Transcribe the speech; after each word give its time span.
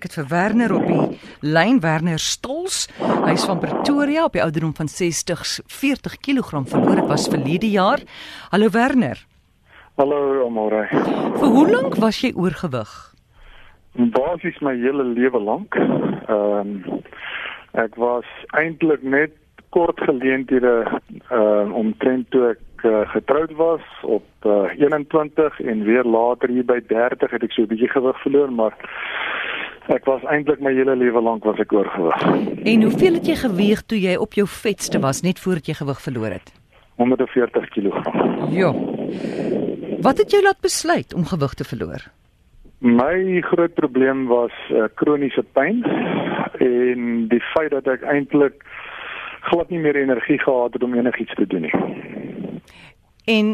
Ek 0.00 0.06
het 0.08 0.14
vir 0.16 0.28
Werner 0.30 0.72
op 0.72 0.84
die 0.88 1.18
lyn 1.44 1.82
Werner 1.84 2.16
Stols. 2.24 2.86
Hy's 3.26 3.42
van 3.44 3.58
Pretoria 3.60 4.22
op 4.24 4.32
die 4.32 4.40
ouderdom 4.40 4.70
van 4.78 4.88
60 4.88 5.42
40 5.68 6.14
kg 6.24 6.62
verloor. 6.70 7.02
Dit 7.02 7.10
was 7.10 7.26
verlede 7.28 7.68
jaar. 7.68 8.00
Hallo 8.48 8.70
Werner. 8.72 9.20
Hallo 10.00 10.46
Amore. 10.46 10.86
Vir 11.36 11.52
hoe 11.52 11.66
lank 11.68 11.98
was 12.00 12.22
jy 12.24 12.30
oorgewig? 12.32 12.88
Basies 14.16 14.56
my 14.64 14.72
hele 14.80 15.04
lewe 15.04 15.42
lank. 15.50 15.76
Ehm 15.76 16.80
um, 16.88 17.04
ek 17.76 18.00
was 18.00 18.24
eintlik 18.56 19.04
net 19.04 19.36
kort 19.68 20.00
geleenthede 20.00 20.72
ehm 21.28 21.44
um, 21.44 21.76
omtrent 21.84 22.30
toe 22.32 22.54
ek 22.54 22.88
uh, 22.88 23.04
getroud 23.12 23.52
was 23.60 23.84
op 24.02 24.48
uh, 24.48 24.72
21 24.80 25.60
en 25.60 25.84
weer 25.84 26.08
later 26.08 26.48
hier 26.48 26.64
by 26.64 26.80
30 26.88 27.36
het 27.36 27.44
ek 27.44 27.52
so 27.52 27.68
'n 27.68 27.72
bietjie 27.76 27.92
gewig 27.92 28.22
verloor, 28.24 28.48
maar 28.52 28.72
Ek 29.90 30.04
was 30.06 30.22
eintlik 30.30 30.60
my 30.62 30.70
hele 30.70 30.94
lewe 30.94 31.20
lank 31.22 31.44
was 31.44 31.58
ek 31.58 31.72
oorgewig. 31.74 32.22
En 32.62 32.82
hoeveel 32.86 33.16
het 33.18 33.26
jy 33.26 33.34
geweg 33.40 33.82
toe 33.90 33.98
jy 33.98 34.14
op 34.22 34.36
jou 34.38 34.46
vetste 34.46 35.00
was 35.02 35.24
net 35.26 35.40
voordat 35.42 35.66
jy 35.66 35.74
gewig 35.80 36.02
verloor 36.04 36.36
het? 36.36 36.52
140 37.02 37.66
kg. 37.74 38.02
Ja. 38.54 38.70
Wat 40.06 40.22
het 40.22 40.30
jou 40.30 40.42
laat 40.44 40.60
besluit 40.62 41.14
om 41.14 41.26
gewig 41.26 41.54
te 41.54 41.64
verloor? 41.64 42.06
My 42.78 43.40
groot 43.44 43.74
probleem 43.74 44.28
was 44.30 44.54
uh, 44.70 44.86
kroniese 44.94 45.42
pyn 45.56 45.82
en 46.60 47.26
die 47.32 47.42
feit 47.50 47.74
dat 47.74 47.90
ek 47.90 48.06
eintlik 48.06 48.62
glad 49.50 49.74
nie 49.74 49.80
meer 49.82 49.98
energie 49.98 50.38
gehad 50.38 50.72
het 50.76 50.86
om 50.86 50.94
enigiets 50.94 51.34
te 51.34 51.48
doen 51.50 51.66
nie. 51.66 51.74
En 53.26 53.52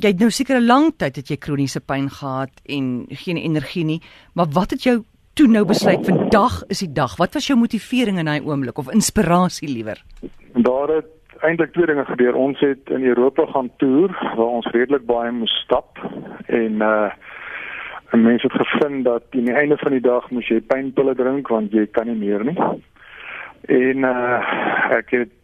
jy 0.00 0.12
het 0.14 0.20
nou 0.20 0.30
seker 0.30 0.60
'n 0.60 0.66
lang 0.66 0.92
tyd 0.96 1.16
het 1.16 1.28
jy 1.28 1.36
kroniese 1.36 1.80
pyn 1.80 2.08
gehad 2.10 2.50
en 2.64 3.06
geen 3.08 3.36
energie 3.36 3.84
nie, 3.84 4.00
maar 4.34 4.46
wat 4.48 4.70
het 4.70 4.82
jou 4.82 5.04
toe 5.40 5.48
nou 5.48 5.62
besluit 5.64 6.04
vandag 6.04 6.58
is 6.68 6.82
die 6.84 6.92
dag? 6.92 7.14
Wat 7.16 7.32
was 7.32 7.46
jou 7.48 7.56
motivering 7.56 8.18
in 8.20 8.28
daai 8.28 8.44
oomblik 8.44 8.78
of 8.78 8.90
inspirasie 8.92 9.68
liewer? 9.70 10.02
Daar 10.52 10.90
het 10.92 11.40
eintlik 11.40 11.72
twee 11.72 11.86
dinge 11.88 12.04
gebeur. 12.04 12.36
Ons 12.36 12.60
het 12.60 12.90
in 12.92 13.06
Europa 13.08 13.46
gaan 13.54 13.70
toer 13.80 14.12
waar 14.36 14.52
ons 14.58 14.68
redelik 14.74 15.06
baie 15.08 15.32
moes 15.32 15.54
stap 15.64 15.96
en 16.46 16.84
uh 16.84 17.10
en 18.10 18.22
mense 18.22 18.42
het 18.42 18.66
gevind 18.66 19.04
dat 19.04 19.22
aan 19.30 19.44
die 19.46 19.54
einde 19.54 19.76
van 19.78 19.92
die 19.94 20.02
dag 20.02 20.24
moes 20.34 20.48
jy 20.50 20.58
pynpille 20.60 21.14
drink 21.14 21.48
want 21.48 21.72
jy 21.72 21.86
kan 21.86 22.08
nie 22.10 22.18
meer 22.18 22.44
nie. 22.44 22.58
En 23.80 24.08
uh 24.10 24.40
ek 24.98 25.14
het 25.16 25.36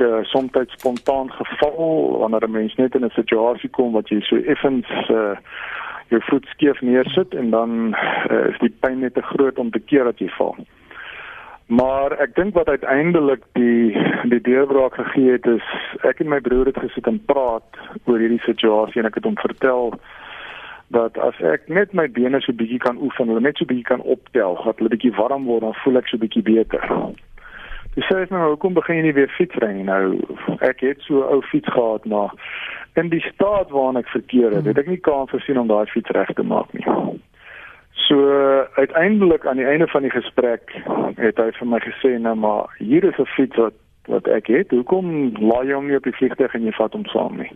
uh, 0.00 0.18
soms 0.22 0.50
spontaan 0.66 1.30
geval 1.32 2.18
wanneer 2.18 2.48
'n 2.48 2.50
mens 2.50 2.74
net 2.74 2.94
in 2.94 3.04
'n 3.04 3.16
situasie 3.20 3.70
kom 3.70 3.92
wat 3.92 4.08
jy 4.08 4.20
so 4.20 4.36
effens 4.36 4.86
uh, 5.10 5.36
jou 6.12 6.20
voet 6.28 6.46
skeef 6.52 6.80
neersit 6.80 7.34
en 7.34 7.50
dan 7.50 7.94
uh, 7.94 8.46
is 8.52 8.58
die 8.62 8.72
pyn 8.80 9.00
net 9.00 9.14
te 9.14 9.22
groot 9.22 9.58
om 9.58 9.70
te 9.70 9.80
keer 9.80 10.04
dat 10.04 10.18
jy 10.18 10.28
val. 10.38 10.56
Maar 11.66 12.12
ek 12.20 12.34
dink 12.36 12.54
wat 12.54 12.68
uiteindelik 12.68 13.44
die 13.56 13.96
die 14.28 14.40
deurbraak 14.40 14.98
gegee 15.00 15.38
het 15.38 15.46
is 15.48 15.64
ek 16.04 16.20
en 16.20 16.28
my 16.28 16.40
broer 16.44 16.68
het 16.68 16.80
gesit 16.82 17.08
en 17.08 17.22
praat 17.24 17.80
oor 18.04 18.20
hierdie 18.20 18.42
situasie 18.44 19.00
en 19.00 19.08
ek 19.08 19.16
het 19.20 19.28
hom 19.28 19.38
vertel 19.40 19.94
dat 20.92 21.18
as 21.18 21.38
ek 21.40 21.68
net 21.72 21.94
my 21.96 22.04
bene 22.12 22.40
so 22.44 22.52
bietjie 22.52 22.78
kan 22.78 23.00
oefen, 23.00 23.30
hulle 23.32 23.42
net 23.42 23.58
so 23.58 23.66
bietjie 23.68 23.88
kan 23.88 24.04
optel, 24.16 24.58
dat 24.64 24.78
hulle 24.78 24.92
bietjie 24.92 25.14
warm 25.16 25.48
word, 25.48 25.64
dan 25.64 25.78
voel 25.82 26.00
ek 26.00 26.10
so 26.10 26.20
bietjie 26.20 26.44
beter. 26.44 26.84
Dis 27.94 28.06
sê 28.10 28.24
nou 28.30 28.48
hoekom 28.48 28.74
begin 28.74 28.96
jy 28.96 29.02
nie 29.02 29.14
weer 29.14 29.30
fietsry 29.36 29.70
nie 29.72 29.86
nou? 29.86 30.18
Ek 30.60 30.80
het 30.80 31.00
so 31.06 31.22
'n 31.22 31.30
ou 31.34 31.42
fiets 31.42 31.70
gehad 31.72 32.04
maar 32.04 32.34
in 32.94 33.08
die 33.08 33.20
staat 33.20 33.70
waarin 33.70 33.96
ek 33.96 34.08
verkeer 34.08 34.50
het, 34.54 34.64
het 34.64 34.78
ek 34.78 34.86
nie 34.86 35.00
kans 35.00 35.30
gesien 35.30 35.58
om 35.58 35.68
daai 35.68 35.86
fiets 35.86 36.10
reg 36.10 36.30
te 36.34 36.42
maak 36.42 36.72
nie. 36.72 36.86
So 38.06 38.18
uiteindelik 38.74 39.46
aan 39.46 39.56
die 39.56 39.66
einde 39.66 39.86
van 39.86 40.02
die 40.02 40.10
gesprek 40.10 40.74
het 41.16 41.38
hy 41.38 41.50
vir 41.58 41.66
my 41.66 41.80
gesê 41.80 42.18
nou 42.18 42.34
maar 42.34 42.66
hier 42.78 43.04
is 43.04 43.18
'n 43.18 43.26
fiets 43.36 43.56
wat 43.56 43.74
wat 44.06 44.26
ek 44.28 44.46
het. 44.46 44.70
Hoekom 44.70 45.32
laai 45.40 45.66
jy 45.66 45.74
hom 45.74 45.86
nie 45.86 45.96
op 45.96 46.04
die 46.04 46.12
vliegtuig 46.12 46.54
en 46.54 46.64
jy 46.64 46.72
vat 46.72 46.92
hom 46.92 47.06
saam 47.06 47.36
nie? 47.36 47.50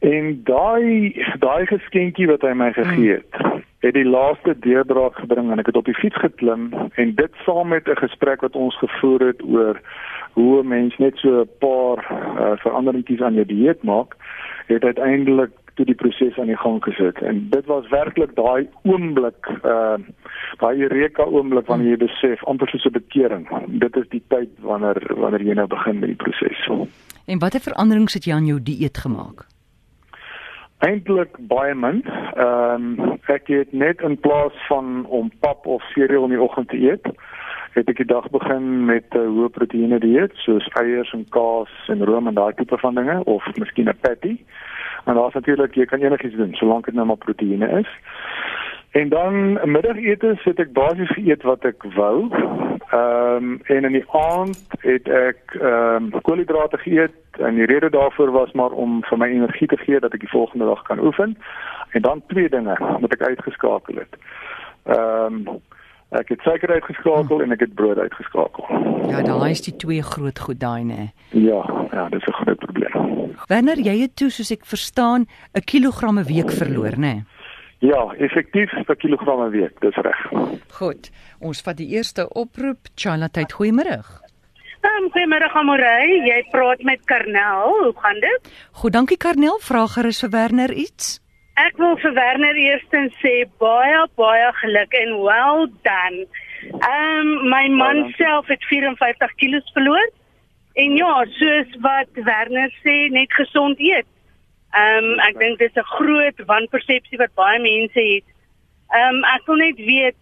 En 0.00 0.40
daai 0.44 1.14
daai 1.38 1.66
geskenkie 1.66 2.26
wat 2.26 2.42
hy 2.42 2.52
my 2.52 2.72
gegee 2.72 3.12
het, 3.20 3.63
het 3.84 3.94
die 3.94 4.08
laaste 4.08 4.54
deurbraak 4.64 5.18
gebring 5.20 5.50
en 5.52 5.60
ek 5.60 5.66
het 5.66 5.76
op 5.76 5.88
die 5.88 5.98
fiets 5.98 6.16
geklim 6.22 6.70
en 7.00 7.14
dit 7.14 7.42
saam 7.44 7.68
met 7.68 7.88
'n 7.88 8.00
gesprek 8.00 8.40
wat 8.40 8.56
ons 8.56 8.78
gevoer 8.78 9.20
het 9.20 9.42
oor 9.42 9.80
hoe 10.32 10.62
'n 10.62 10.68
mens 10.68 10.96
net 10.96 11.16
so 11.16 11.40
'n 11.40 11.50
paar 11.58 11.98
uh, 12.10 12.56
veranderingkies 12.64 13.20
aan 13.20 13.34
jou 13.34 13.46
dieet 13.46 13.82
maak, 13.82 14.16
het 14.66 14.84
uiteindelik 14.84 15.50
toe 15.74 15.84
die 15.84 15.94
proses 15.94 16.38
aan 16.38 16.46
die 16.46 16.56
gang 16.56 16.82
gesit. 16.84 17.18
En 17.22 17.46
dit 17.50 17.66
was 17.66 17.88
werklik 17.88 18.34
daai 18.34 18.68
oomblik, 18.82 19.48
uh 19.64 19.96
daai 20.58 20.82
eureka 20.82 21.24
oomblik 21.24 21.66
wanneer 21.66 21.90
jy 21.90 21.96
besef 21.96 22.44
amper 22.44 22.68
soos 22.68 22.84
'n 22.84 22.92
bekering. 22.92 23.48
Dit 23.66 23.96
is 23.96 24.08
die 24.08 24.22
tyd 24.28 24.50
wanneer 24.60 25.14
wanneer 25.16 25.42
jy 25.42 25.54
nou 25.54 25.66
begin 25.66 25.98
met 25.98 26.08
die 26.08 26.22
proses. 26.24 26.88
En 27.26 27.38
watter 27.38 27.60
veranderings 27.60 28.14
het 28.14 28.24
jy 28.24 28.32
aan 28.34 28.46
jou 28.46 28.62
dieet 28.62 28.98
gemaak? 28.98 29.53
Eintlik 30.84 31.36
baie 31.38 31.74
min. 31.74 32.02
Ehm 32.34 33.00
um, 33.00 33.12
ek 33.32 33.46
het 33.48 33.72
net 33.72 34.00
in 34.04 34.18
plaas 34.20 34.56
van 34.68 35.06
om 35.06 35.30
pap 35.40 35.66
of 35.66 35.82
cereal 35.94 36.24
in 36.24 36.34
die 36.34 36.42
oggend 36.42 36.68
te 36.68 36.76
eet, 36.76 37.06
het 37.72 37.88
ek 37.88 38.02
die 38.02 38.10
dag 38.10 38.26
begin 38.30 38.84
met 38.84 39.06
'n 39.14 39.18
uh, 39.18 39.30
hoë 39.36 39.48
proteïene 39.56 39.98
dieet 39.98 40.36
soos 40.44 40.68
eiers 40.80 41.12
en 41.16 41.24
kaas 41.36 41.72
en 41.88 42.04
room 42.04 42.28
en 42.28 42.34
daai 42.34 42.52
tipe 42.54 42.78
van 42.78 42.94
dinge 42.94 43.16
of 43.24 43.46
miskien 43.56 43.88
'n 43.88 43.98
patty. 44.00 44.36
En 45.04 45.14
daar's 45.14 45.34
natuurlik 45.34 45.74
jy 45.74 45.84
kan 45.84 46.00
enigiets 46.00 46.36
doen 46.36 46.54
solank 46.54 46.84
dit 46.84 46.94
nou 46.94 47.06
maar 47.06 47.24
proteïene 47.26 47.68
is. 47.80 47.90
En 48.90 49.08
dan 49.08 49.58
middagete 49.72 50.36
het 50.42 50.58
ek 50.58 50.72
basies 50.72 51.10
geëet 51.16 51.42
wat 51.42 51.64
ek 51.64 51.82
wou. 51.96 52.28
Ehm 52.94 53.36
um, 53.36 53.60
en 53.62 53.84
in 53.84 53.92
die 53.92 54.10
aand 54.10 54.58
het 54.78 55.08
ek 55.08 55.56
ehm 55.58 56.12
um, 56.14 56.20
koolhidrate 56.22 56.78
geëet 56.78 57.40
en 57.42 57.54
die 57.54 57.66
rede 57.66 57.90
daarvoor 57.90 58.30
was 58.30 58.52
maar 58.52 58.70
om 58.70 59.02
vir 59.08 59.18
my 59.18 59.28
energie 59.28 59.66
te 59.66 59.76
gee 59.76 60.00
dat 60.00 60.12
ek 60.14 60.20
die 60.20 60.30
volgende 60.30 60.64
dag 60.64 60.82
kan 60.82 61.02
oefen. 61.02 61.38
En 61.90 62.02
dan 62.02 62.22
twee 62.26 62.48
dinge 62.48 62.76
wat 63.00 63.12
ek 63.16 63.22
uitgeskakel 63.22 63.98
het. 64.02 64.14
Ehm 64.84 65.48
um, 65.48 65.60
ek 66.08 66.28
het 66.28 66.40
suiker 66.46 66.70
uitgeskakel 66.70 67.42
en 67.42 67.52
ek 67.52 67.66
het 67.66 67.74
brood 67.74 67.98
uitgeskakel. 67.98 68.64
Ja, 69.10 69.22
daai 69.22 69.50
is 69.50 69.64
die 69.66 69.76
twee 69.76 70.02
groot 70.02 70.38
goed 70.38 70.60
daai 70.60 70.84
nê. 70.84 71.10
Ja, 71.30 71.62
ja, 71.90 72.08
dis 72.08 72.26
'n 72.26 72.38
groot 72.42 72.58
probleem. 72.58 73.34
Wanneer 73.46 73.78
jy 73.78 73.96
het 74.00 74.16
toe 74.16 74.30
soos 74.30 74.50
ek 74.50 74.64
verstaan 74.64 75.26
'n 75.54 75.64
kilogram 75.64 76.18
'n 76.18 76.30
week 76.30 76.50
verloor 76.50 76.94
nê? 76.98 77.24
Ja, 77.84 78.14
effektief 78.26 78.70
per 78.86 78.96
kilogram 78.96 79.40
'n 79.44 79.50
week, 79.50 79.80
dis 79.80 79.96
reg. 79.96 80.20
Goed. 80.68 81.10
Ons 81.40 81.60
vat 81.60 81.76
die 81.76 81.88
eerste 81.96 82.28
oproep. 82.28 82.88
Charlotte, 82.94 83.44
goeiemôre. 83.56 83.98
Um, 84.84 85.10
goeiemôre 85.12 85.48
Amorey, 85.52 86.08
jy 86.28 86.40
praat 86.50 86.82
met 86.82 87.04
Karnel. 87.04 87.68
Hoe 87.82 87.92
gaan 87.96 88.20
dit? 88.20 88.40
Goed, 88.72 88.92
dankie 88.92 89.16
Karnel. 89.16 89.58
Vra 89.60 89.86
gerus 89.86 90.20
vir 90.20 90.30
Werner 90.30 90.72
iets. 90.72 91.20
Ek 91.54 91.76
wil 91.76 91.96
vir 91.96 92.14
Werner 92.14 92.56
eerstens 92.56 93.12
sê 93.22 93.34
baie 93.58 94.00
baie 94.16 94.52
geluk 94.52 94.92
en 95.02 95.16
well 95.22 95.68
done. 95.86 96.26
Ehm 96.72 97.20
um, 97.20 97.48
my 97.48 97.68
man 97.68 97.96
ja, 97.96 98.10
self 98.16 98.46
het 98.46 98.64
54 98.64 99.34
kg 99.34 99.60
verloor. 99.72 100.08
En 100.74 100.96
ja, 100.96 101.24
soos 101.38 101.76
wat 101.80 102.08
Werner 102.14 102.72
sê, 102.82 102.96
net 103.10 103.32
gesond 103.32 103.78
eet. 103.78 104.06
Ehm 104.74 105.04
um, 105.04 105.18
ek 105.28 105.38
dink 105.38 105.58
dis 105.58 105.76
'n 105.78 105.90
groot 105.96 106.38
wanpersepsie 106.46 107.18
wat 107.18 107.34
baie 107.34 107.60
mense 107.62 108.00
het. 108.00 108.26
Ehm 108.90 109.14
um, 109.14 109.24
ek 109.24 109.46
wil 109.46 109.56
net 109.56 109.76
weet 109.76 110.18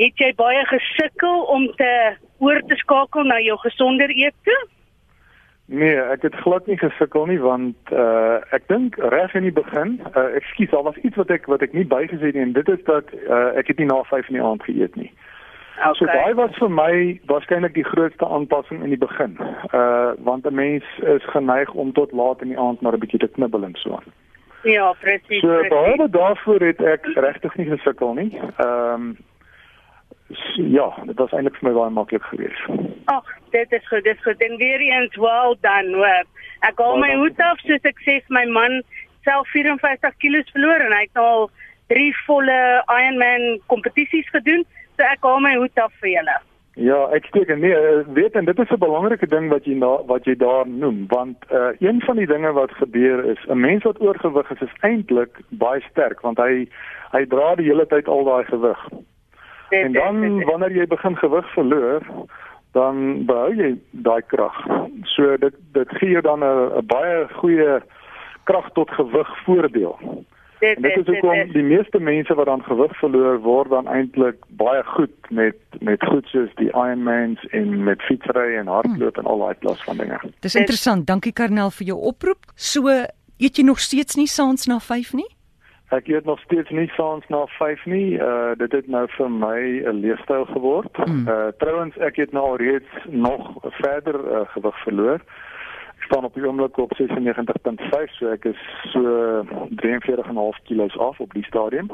het 0.00 0.18
jy 0.18 0.34
baie 0.36 0.64
gesukkel 0.66 1.42
om 1.54 1.66
te 1.76 2.16
oor 2.38 2.60
te 2.68 2.76
skakel 2.76 3.24
na 3.24 3.40
jou 3.40 3.56
gesonder 3.58 4.10
eete? 4.10 4.56
Nee, 5.70 5.96
ek 6.00 6.22
het 6.22 6.34
glad 6.34 6.66
nie 6.66 6.78
gesukkel 6.78 7.26
nie 7.30 7.38
want 7.38 7.92
uh 7.92 8.40
ek 8.56 8.64
dink 8.68 8.96
reg 9.14 9.34
in 9.38 9.44
die 9.46 9.54
begin, 9.54 10.00
uh 10.16 10.24
ekskuus, 10.34 10.70
daar 10.70 10.82
was 10.82 10.96
iets 11.06 11.16
wat 11.16 11.30
ek 11.30 11.46
wat 11.46 11.62
ek 11.62 11.76
nie 11.76 11.86
bygesê 11.86 12.32
het 12.32 12.34
nie 12.34 12.42
en 12.42 12.56
dit 12.56 12.68
is 12.68 12.82
dat 12.88 13.12
uh 13.28 13.52
ek 13.60 13.70
het 13.70 13.78
nie 13.78 13.86
na 13.86 14.02
5 14.08 14.28
in 14.28 14.40
die 14.40 14.44
aand 14.44 14.64
geëet 14.66 14.96
nie. 14.96 15.12
Okay. 15.80 15.98
So 15.98 16.06
daai 16.06 16.34
was 16.34 16.56
vir 16.60 16.68
my 16.68 17.20
waarskynlik 17.30 17.74
die 17.74 17.84
grootste 17.84 18.26
aanpassing 18.26 18.82
in 18.84 18.92
die 18.92 19.00
begin. 19.00 19.38
Uh 19.72 20.12
want 20.28 20.44
'n 20.46 20.54
mens 20.54 20.84
is 21.16 21.24
geneig 21.32 21.72
om 21.72 21.92
tot 21.92 22.12
laat 22.12 22.42
in 22.42 22.48
die 22.48 22.58
aand 22.58 22.80
maar 22.80 22.92
'n 22.92 23.00
bietjie 23.00 23.18
te 23.18 23.28
knibbel 23.28 23.64
en 23.64 23.74
so 23.74 23.94
aan. 23.96 24.12
Ja, 24.62 24.92
presies. 25.00 25.40
So 25.40 25.68
baie 25.68 26.08
daarvoor 26.08 26.60
het 26.60 26.80
ek 26.82 27.06
regtig 27.14 27.56
nie 27.56 27.66
gesukkel 27.66 28.12
nie. 28.14 28.38
Ehm 28.56 28.94
um, 28.94 29.16
ja, 30.54 30.94
dit 31.04 31.16
was 31.16 31.32
eintlik 31.32 31.56
vir 31.56 31.68
my 31.68 31.74
baie 31.78 31.90
maklik 31.90 32.22
geweest. 32.22 32.66
Ag, 33.04 33.24
dit 33.50 33.72
is 33.72 33.88
goed, 33.88 34.04
dit 34.04 34.16
is 34.16 34.22
goed. 34.22 34.42
En 34.42 34.56
weer 34.56 34.80
eens 34.80 35.16
well 35.16 35.56
done, 35.60 35.96
hoor. 35.96 36.24
Ek 36.60 36.78
haal 36.78 36.98
my 36.98 37.14
hoed 37.14 37.40
af 37.40 37.58
soos 37.64 37.88
ek 37.88 37.98
sê 38.04 38.20
my 38.28 38.44
man 38.46 38.82
self 39.24 39.48
54 39.48 40.14
kg 40.22 40.44
verloor 40.52 40.84
en 40.86 40.92
hy 40.92 41.02
het 41.08 41.22
al 41.22 41.50
drie 41.88 42.12
volle 42.26 42.60
Ironman 42.86 43.58
kompetisies 43.66 44.28
gedoen. 44.30 44.64
So 45.00 45.06
ek 45.08 45.22
haal 45.24 45.40
my 45.40 45.54
hoed 45.56 45.78
af 45.80 45.92
vir 46.02 46.10
julle. 46.12 46.32
Ja, 46.76 46.98
ek 47.16 47.24
steek 47.30 47.48
nee, 47.56 47.72
eh, 47.72 48.02
weet 48.16 48.34
en 48.36 48.44
dit 48.44 48.58
is 48.58 48.70
'n 48.70 48.78
belangrike 48.78 49.26
ding 49.26 49.48
wat 49.48 49.64
jy 49.64 49.74
na, 49.80 50.04
wat 50.04 50.24
jy 50.28 50.34
daar 50.36 50.68
noem, 50.68 51.06
want 51.08 51.36
uh 51.50 51.72
een 51.80 52.02
van 52.04 52.16
die 52.16 52.26
dinge 52.26 52.52
wat 52.52 52.70
gebeur 52.70 53.24
is 53.24 53.40
'n 53.48 53.60
mens 53.60 53.82
wat 53.82 54.00
oorgewig 54.00 54.50
is 54.50 54.60
is 54.60 54.76
eintlik 54.80 55.40
baie 55.48 55.80
sterk 55.90 56.20
want 56.20 56.38
hy 56.38 56.68
hy 57.12 57.24
dra 57.26 57.54
die 57.54 57.66
hele 57.66 57.86
tyd 57.86 58.08
al 58.08 58.24
daai 58.24 58.44
gewig. 58.44 58.80
En 59.70 59.92
dan 59.92 60.44
wanneer 60.44 60.72
jy 60.72 60.86
begin 60.86 61.16
gewig 61.16 61.52
verloor, 61.52 62.02
dan 62.72 63.24
behou 63.24 63.54
jy 63.54 63.78
daai 63.90 64.22
krag. 64.26 64.66
So 65.04 65.36
dit 65.36 65.54
dit 65.72 65.88
gee 65.88 66.10
jou 66.10 66.22
dan 66.22 66.44
'n 66.44 66.86
baie 66.86 67.28
goeie 67.40 67.80
krag 68.44 68.70
tot 68.72 68.90
gewig 68.90 69.42
voordeel. 69.44 69.96
Dit, 70.60 70.76
en 70.76 70.82
dit 70.82 70.96
is 70.96 71.08
ook 71.08 71.22
om 71.22 71.52
die 71.52 71.62
meeste 71.62 71.98
mense 71.98 72.34
wat 72.34 72.46
dan 72.46 72.62
gewig 72.62 72.98
verloor 72.98 73.38
word 73.40 73.70
dan 73.70 73.88
eintlik 73.88 74.36
baie 74.60 74.82
goed 74.84 75.30
met 75.30 75.56
met 75.80 76.04
goed 76.04 76.26
soos 76.26 76.52
die 76.60 76.68
Ironmans 76.68 77.46
en 77.56 77.84
met 77.84 78.02
fietsry 78.02 78.56
en 78.60 78.66
hardloop 78.66 79.16
hmm. 79.16 79.24
en 79.24 79.30
al 79.32 79.38
daai 79.38 79.54
klas 79.58 79.84
van 79.84 79.96
dinge. 79.96 80.20
Dis 80.40 80.54
interessant. 80.54 81.06
Dankie 81.06 81.32
Karnel 81.32 81.70
vir 81.70 81.86
jou 81.92 81.98
oproep. 82.12 82.52
So 82.54 82.92
eet 83.40 83.56
jy 83.56 83.64
nog 83.64 83.80
steeds 83.80 84.20
nie 84.20 84.28
saans 84.28 84.68
na 84.68 84.78
5 84.78 85.14
nie? 85.16 85.28
Ek 85.90 86.06
eet 86.06 86.24
nog 86.28 86.38
steeds 86.44 86.70
nie 86.70 86.90
saans 86.94 87.24
na 87.32 87.46
5 87.56 87.86
nie. 87.90 88.18
Uh 88.20 88.52
dit 88.60 88.72
het 88.72 88.86
nou 88.86 89.06
vir 89.16 89.30
my 89.30 89.60
'n 89.80 90.00
leefstyl 90.04 90.44
geword. 90.52 90.96
Hmm. 90.96 91.24
Uh 91.28 91.48
trouens 91.58 91.96
ek 91.96 92.16
het 92.16 92.32
nou 92.32 92.44
alreeds 92.44 92.92
nog 93.08 93.56
verder 93.80 94.20
uh, 94.20 94.44
gewig 94.52 94.82
verloor. 94.82 95.24
Staan 96.10 96.24
op 96.24 96.34
die 96.34 96.46
oomblik 96.46 96.78
op 96.78 96.92
96.5, 96.98 98.14
so 98.18 98.32
ek 98.34 98.44
is 98.50 98.62
so 98.90 99.44
43.5 99.78 100.62
kg 100.66 100.96
af 100.98 101.20
op 101.22 101.36
die 101.38 101.44
stadium. 101.46 101.86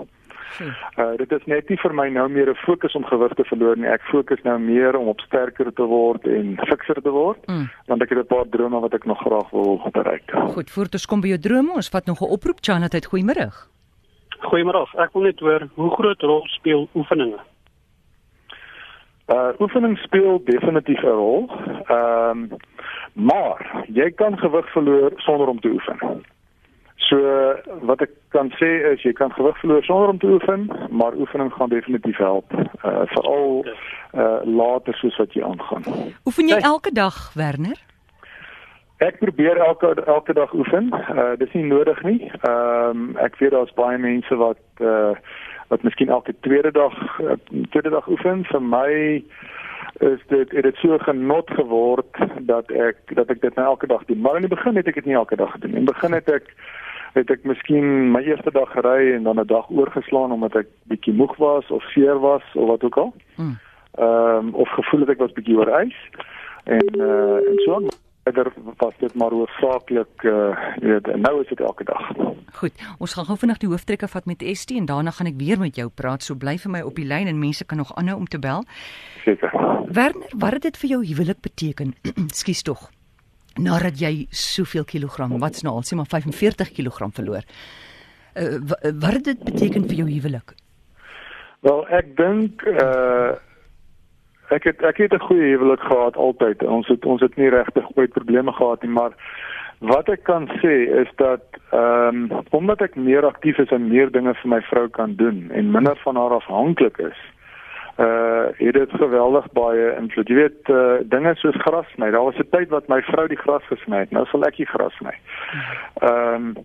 Uh 0.96 1.16
dit 1.20 1.32
is 1.36 1.44
net 1.44 1.68
nie 1.68 1.76
vir 1.82 1.94
my 1.94 2.06
nou 2.08 2.24
meer 2.32 2.48
'n 2.48 2.62
fokus 2.64 2.94
om 2.96 3.04
gewig 3.04 3.34
te 3.36 3.44
verloor 3.44 3.76
nie. 3.76 3.90
Ek 3.92 4.08
fokus 4.08 4.40
nou 4.42 4.58
meer 4.58 4.96
om 4.96 5.08
op 5.12 5.20
sterker 5.20 5.72
te 5.72 5.82
word 5.82 6.24
en 6.24 6.56
fikser 6.64 7.02
te 7.02 7.10
word, 7.10 7.46
mm. 7.46 7.68
want 7.86 8.02
ek 8.02 8.08
het 8.08 8.18
'n 8.18 8.34
paar 8.34 8.48
drome 8.48 8.80
wat 8.80 8.94
ek 8.94 9.04
nog 9.04 9.20
graag 9.20 9.50
wil 9.50 9.82
bereik. 9.92 10.32
Goed, 10.54 10.70
voor 10.70 10.88
ons 10.92 11.06
kom 11.06 11.20
by 11.20 11.28
jou 11.28 11.38
drome, 11.38 11.74
ons 11.74 11.88
vat 11.88 12.06
nog 12.06 12.20
'n 12.20 12.32
oproep. 12.32 12.58
Chanat, 12.60 13.06
goeiemôre. 13.12 13.52
Goeiemôre. 14.40 14.86
Ek 14.96 15.12
wil 15.12 15.22
net 15.22 15.40
hoor 15.40 15.68
hoe 15.74 15.90
groot 15.90 16.22
rol 16.22 16.42
speel 16.46 16.88
oefeninge? 16.94 17.38
Uh 19.26 19.50
oefening 19.58 19.98
speel 19.98 20.40
definitief 20.44 21.02
'n 21.02 21.06
rol. 21.06 21.50
Ehm 21.86 22.30
um, 22.30 22.48
maar 23.12 23.84
jy 23.88 24.10
kan 24.10 24.38
gewig 24.38 24.72
verloor 24.72 25.12
sonder 25.16 25.46
om 25.46 25.60
te 25.60 25.68
oefen. 25.68 26.24
So 26.96 27.18
wat 27.80 28.00
ek 28.00 28.10
kan 28.28 28.50
sê 28.58 28.68
is 28.92 29.02
jy 29.02 29.12
kan 29.12 29.32
gewig 29.32 29.58
verloor 29.58 29.82
sonder 29.82 30.08
om 30.08 30.18
te 30.18 30.26
oefen, 30.26 30.70
maar 30.90 31.14
oefening 31.14 31.52
gaan 31.52 31.68
definitief 31.68 32.16
help. 32.16 32.52
Uh 32.84 33.02
veral 33.04 33.66
uh 34.14 34.40
later 34.44 34.94
soos 34.94 35.16
wat 35.16 35.32
jy 35.32 35.42
aangaan. 35.42 35.84
Oefen 36.24 36.48
jy 36.48 36.58
elke 36.62 36.92
dag, 36.92 37.32
Werner? 37.34 37.78
Ek 38.96 39.18
probeer 39.18 39.56
elke 39.56 39.94
elke 40.06 40.32
dag 40.32 40.54
oefen. 40.54 40.88
Uh 40.94 41.34
dis 41.38 41.52
nie 41.52 41.64
nodig 41.64 42.02
nie. 42.02 42.30
Ehm 42.40 42.88
um, 42.90 43.16
ek 43.16 43.36
weet 43.38 43.50
daar's 43.50 43.74
baie 43.74 43.98
mense 43.98 44.34
wat 44.36 44.62
uh 44.80 45.12
wat 45.68 45.82
miskien 45.82 46.08
elke 46.08 46.34
tweede 46.40 46.70
dag 46.70 47.20
uh, 47.20 47.36
tweede 47.70 47.90
dag 47.90 48.08
oefen. 48.08 48.44
Vir 48.44 48.62
my 48.62 48.90
is 49.98 50.20
dit 50.28 50.50
het 50.50 50.62
dit 50.62 50.76
so 50.76 50.98
genot 50.98 51.50
geword 51.50 52.18
dat 52.40 52.70
ek 52.70 52.96
dat 53.14 53.30
ek 53.32 53.40
dit 53.40 53.54
nou 53.54 53.66
elke 53.66 53.86
dag 53.86 54.04
doen. 54.04 54.20
Maar 54.20 54.34
in 54.34 54.48
die 54.48 54.54
begin 54.56 54.76
het 54.76 54.86
ek 54.86 54.94
dit 55.00 55.04
nie 55.04 55.14
elke 55.14 55.36
dag 55.36 55.50
gedoen. 55.50 55.74
In 55.74 55.84
die 55.84 55.92
begin 55.92 56.12
het 56.12 56.28
ek 56.28 56.50
het 57.16 57.30
ek 57.32 57.44
miskien 57.48 58.10
my 58.12 58.20
eerste 58.22 58.52
dag 58.52 58.70
gery 58.76 59.14
en 59.14 59.22
dan 59.24 59.40
'n 59.40 59.46
dag 59.46 59.70
oorgeslaan 59.70 60.32
omdat 60.32 60.56
ek 60.56 60.68
bietjie 60.92 61.14
moeg 61.14 61.36
was 61.36 61.70
of 61.70 61.82
seer 61.92 62.18
was 62.20 62.44
of 62.54 62.66
wat 62.68 62.84
ook 62.84 62.96
al. 62.96 63.14
Hmm. 63.36 63.58
Ehm 63.98 64.46
um, 64.46 64.54
of 64.54 64.68
gevoel 64.68 65.00
het 65.00 65.08
ek 65.08 65.24
was 65.24 65.32
bietjie 65.32 65.56
oor 65.56 65.80
ys. 65.80 65.96
En 66.64 66.86
uh 67.00 67.48
en 67.48 67.56
so 67.64 67.74
aan 67.74 67.88
verder 68.26 68.52
was 68.76 68.94
dit 68.98 69.14
maar 69.14 69.30
hoofsaaklik 69.30 70.22
uh 70.22 70.56
weet 70.76 71.06
nou 71.16 71.40
is 71.42 71.48
dit 71.48 71.60
elke 71.60 71.84
dag. 71.84 72.10
Goed, 72.52 72.72
ons 72.98 73.14
gaan 73.14 73.24
gou 73.28 73.36
vinnig 73.38 73.60
die 73.62 73.70
hooftrekke 73.70 74.08
vat 74.08 74.26
met 74.26 74.42
ST 74.52 74.74
en 74.80 74.88
daarna 74.90 75.14
gaan 75.14 75.30
ek 75.30 75.38
weer 75.38 75.58
met 75.58 75.78
jou 75.78 75.88
praat. 75.88 76.22
So 76.26 76.34
bly 76.34 76.56
vir 76.58 76.72
my 76.74 76.82
op 76.82 76.98
die 76.98 77.06
lyn 77.06 77.30
en 77.30 77.38
mense 77.38 77.64
kan 77.64 77.78
nog 77.78 77.94
aanhou 77.94 78.18
om 78.18 78.26
te 78.26 78.38
bel. 78.38 78.64
Seker. 79.24 79.54
Werner, 79.86 80.30
wat 80.34 80.58
het 80.58 80.68
dit 80.68 80.78
vir 80.82 80.90
jou 80.96 81.00
huwelik 81.06 81.40
beteken? 81.40 81.94
Skus 82.40 82.62
tog. 82.66 82.88
Nadat 83.56 84.00
jy 84.00 84.26
soveel 84.30 84.84
kilogram, 84.84 85.38
wat's 85.40 85.62
nou 85.64 85.78
al 85.78 85.86
sê 85.86 85.96
maar 85.96 86.10
45 86.10 86.74
kg 86.76 87.10
verloor. 87.16 87.46
Uh, 88.36 88.58
wat 89.00 89.12
het 89.14 89.24
dit 89.24 89.44
beteken 89.44 89.86
vir 89.88 90.02
jou 90.02 90.10
huwelik? 90.10 90.56
Wel, 91.64 91.86
ek 91.88 92.16
dink 92.18 92.66
uh 92.74 93.36
Ek 94.48 94.64
het 94.64 94.82
ek 94.82 94.96
het 94.96 95.12
'n 95.12 95.26
goeie 95.28 95.56
huwelik 95.56 95.80
gehad 95.80 96.16
altyd. 96.16 96.62
Ons 96.62 96.88
het 96.88 97.04
ons 97.04 97.20
het 97.20 97.36
nie 97.36 97.48
regtig 97.48 97.84
ooit 97.94 98.10
probleme 98.10 98.52
gehad 98.52 98.82
nie, 98.82 98.90
maar 98.90 99.12
wat 99.78 100.08
ek 100.08 100.22
kan 100.22 100.48
sê 100.62 100.74
is 101.02 101.08
dat 101.16 101.42
ehm 101.70 102.30
um, 102.30 102.44
omdat 102.50 102.80
ek 102.80 102.94
meer 102.94 103.26
aktief 103.26 103.58
is 103.58 103.70
en 103.70 103.88
meer 103.88 104.10
dinge 104.10 104.34
vir 104.34 104.48
my 104.48 104.60
vrou 104.60 104.88
kan 104.88 105.14
doen 105.14 105.50
en 105.50 105.70
minder 105.70 105.96
van 105.96 106.16
haar 106.16 106.30
afhanklik 106.30 106.98
is. 106.98 107.18
Uh 107.98 108.46
het 108.56 108.72
dit 108.74 108.90
geweldig 108.90 109.52
baie 109.52 109.96
invloed. 109.96 110.28
Jy 110.28 110.34
weet 110.34 110.68
uh 110.68 110.96
dinge 111.02 111.34
soos 111.34 111.56
gras 111.56 111.86
sny. 111.94 112.10
Daar 112.10 112.24
was 112.24 112.38
'n 112.38 112.48
tyd 112.50 112.68
wat 112.68 112.88
my 112.88 113.02
vrou 113.02 113.28
die 113.28 113.42
gras 113.44 113.62
gesny 113.66 113.98
het. 113.98 114.10
Nou 114.10 114.26
sal 114.26 114.44
ek 114.44 114.56
die 114.56 114.66
gras 114.66 114.94
sny. 114.96 115.14
Ehm 116.00 116.34
um, 116.34 116.56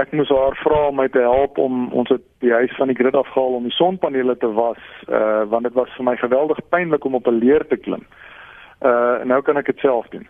ek 0.00 0.12
moes 0.16 0.30
haar 0.32 0.56
vra 0.62 0.88
om 0.88 0.96
my 0.96 1.08
te 1.12 1.20
help 1.20 1.58
om 1.60 1.88
ons 1.92 2.08
het 2.08 2.24
die 2.44 2.52
huis 2.52 2.72
van 2.78 2.88
die 2.88 2.96
grid 2.96 3.14
afgehaal 3.14 3.58
om 3.58 3.68
die 3.68 3.76
sonpanele 3.76 4.36
te 4.40 4.48
was 4.56 4.80
uh 5.08 5.44
want 5.52 5.68
dit 5.68 5.76
was 5.76 5.92
vir 5.96 6.08
my 6.08 6.16
geweldig 6.16 6.60
pynlik 6.74 7.04
om 7.04 7.14
op 7.14 7.26
'n 7.28 7.40
leer 7.44 7.66
te 7.68 7.76
klim. 7.76 8.04
Uh 8.82 9.24
nou 9.24 9.42
kan 9.42 9.56
ek 9.56 9.66
dit 9.66 9.78
self 9.78 10.08
doen. 10.08 10.26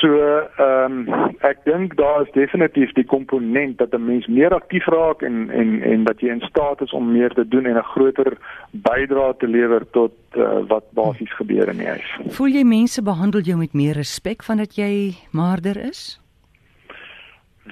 So 0.00 0.10
ehm 0.58 1.08
um, 1.08 1.30
ek 1.40 1.62
dink 1.64 1.94
daar 1.96 2.26
is 2.26 2.32
definitief 2.34 2.92
die 2.92 3.06
komponent 3.06 3.78
dat 3.78 3.94
'n 3.94 4.04
mens 4.04 4.26
meer 4.26 4.54
aktief 4.54 4.86
raak 4.86 5.22
en 5.22 5.50
en 5.50 5.82
en 5.82 6.04
dat 6.04 6.20
jy 6.20 6.28
in 6.28 6.40
staat 6.40 6.80
is 6.80 6.92
om 6.92 7.12
meer 7.12 7.30
te 7.30 7.48
doen 7.48 7.66
en 7.66 7.76
'n 7.76 7.90
groter 7.94 8.36
bydrae 8.70 9.36
te 9.36 9.48
lewer 9.48 9.90
tot 9.90 10.12
uh, 10.36 10.66
wat 10.68 10.84
basies 10.92 11.32
gebeur 11.36 11.68
in 11.68 11.78
die 11.78 11.88
huis. 11.88 12.18
Voel 12.36 12.48
jy 12.48 12.64
mense 12.64 13.02
behandel 13.02 13.40
jou 13.40 13.58
met 13.58 13.72
meer 13.72 13.94
respek 13.94 14.42
vandat 14.42 14.74
jy 14.74 15.14
maarder 15.30 15.76
is? 15.76 16.25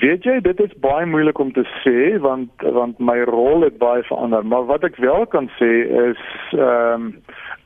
Weet 0.00 0.25
jy, 0.26 0.41
dit 0.43 0.61
is 0.61 0.73
baie 0.82 1.06
moeilik 1.06 1.38
om 1.38 1.52
te 1.55 1.62
sê 1.85 2.17
want 2.23 2.62
want 2.76 2.99
my 2.99 3.20
rol 3.31 3.62
het 3.62 3.76
baie 3.79 4.02
verander, 4.08 4.46
maar 4.46 4.67
wat 4.67 4.82
ek 4.88 4.96
wel 5.02 5.26
kan 5.31 5.46
sê 5.61 5.70
is 6.08 6.23
ehm 6.56 7.05
um, 7.06 7.12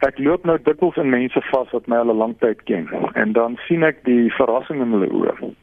ek 0.07 0.21
loop 0.23 0.45
nou 0.47 0.55
dikwels 0.63 0.99
in 1.03 1.09
mense 1.11 1.41
vas 1.49 1.73
wat 1.75 1.89
my 1.91 1.97
al 1.99 2.13
'n 2.13 2.19
lang 2.19 2.35
tyd 2.39 2.61
ken 2.71 2.85
en 3.19 3.33
dan 3.33 3.57
sien 3.67 3.83
ek 3.83 4.05
die 4.05 4.29
verrassing 4.37 4.83
in 4.85 4.93
hulle 4.95 5.09
oë. 5.11 5.55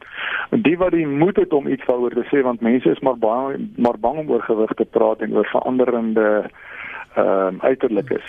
En 0.50 0.62
die 0.62 0.76
wat 0.76 0.92
die 0.92 1.06
moed 1.06 1.38
het 1.40 1.52
om 1.52 1.68
iets 1.68 1.86
daaroor 1.86 2.12
te 2.18 2.26
sê 2.32 2.42
want 2.42 2.60
mense 2.60 2.90
is 2.90 3.00
maar 3.00 3.16
baie 3.16 3.62
maar 3.76 3.98
bang 3.98 4.18
om 4.18 4.30
oor 4.30 4.42
gewig 4.42 4.74
te 4.76 4.84
praat 4.84 5.22
en 5.22 5.36
oor 5.36 5.48
veranderende 5.54 6.50
ehm 7.14 7.54
um, 7.54 7.60
uiterlikes. 7.60 8.26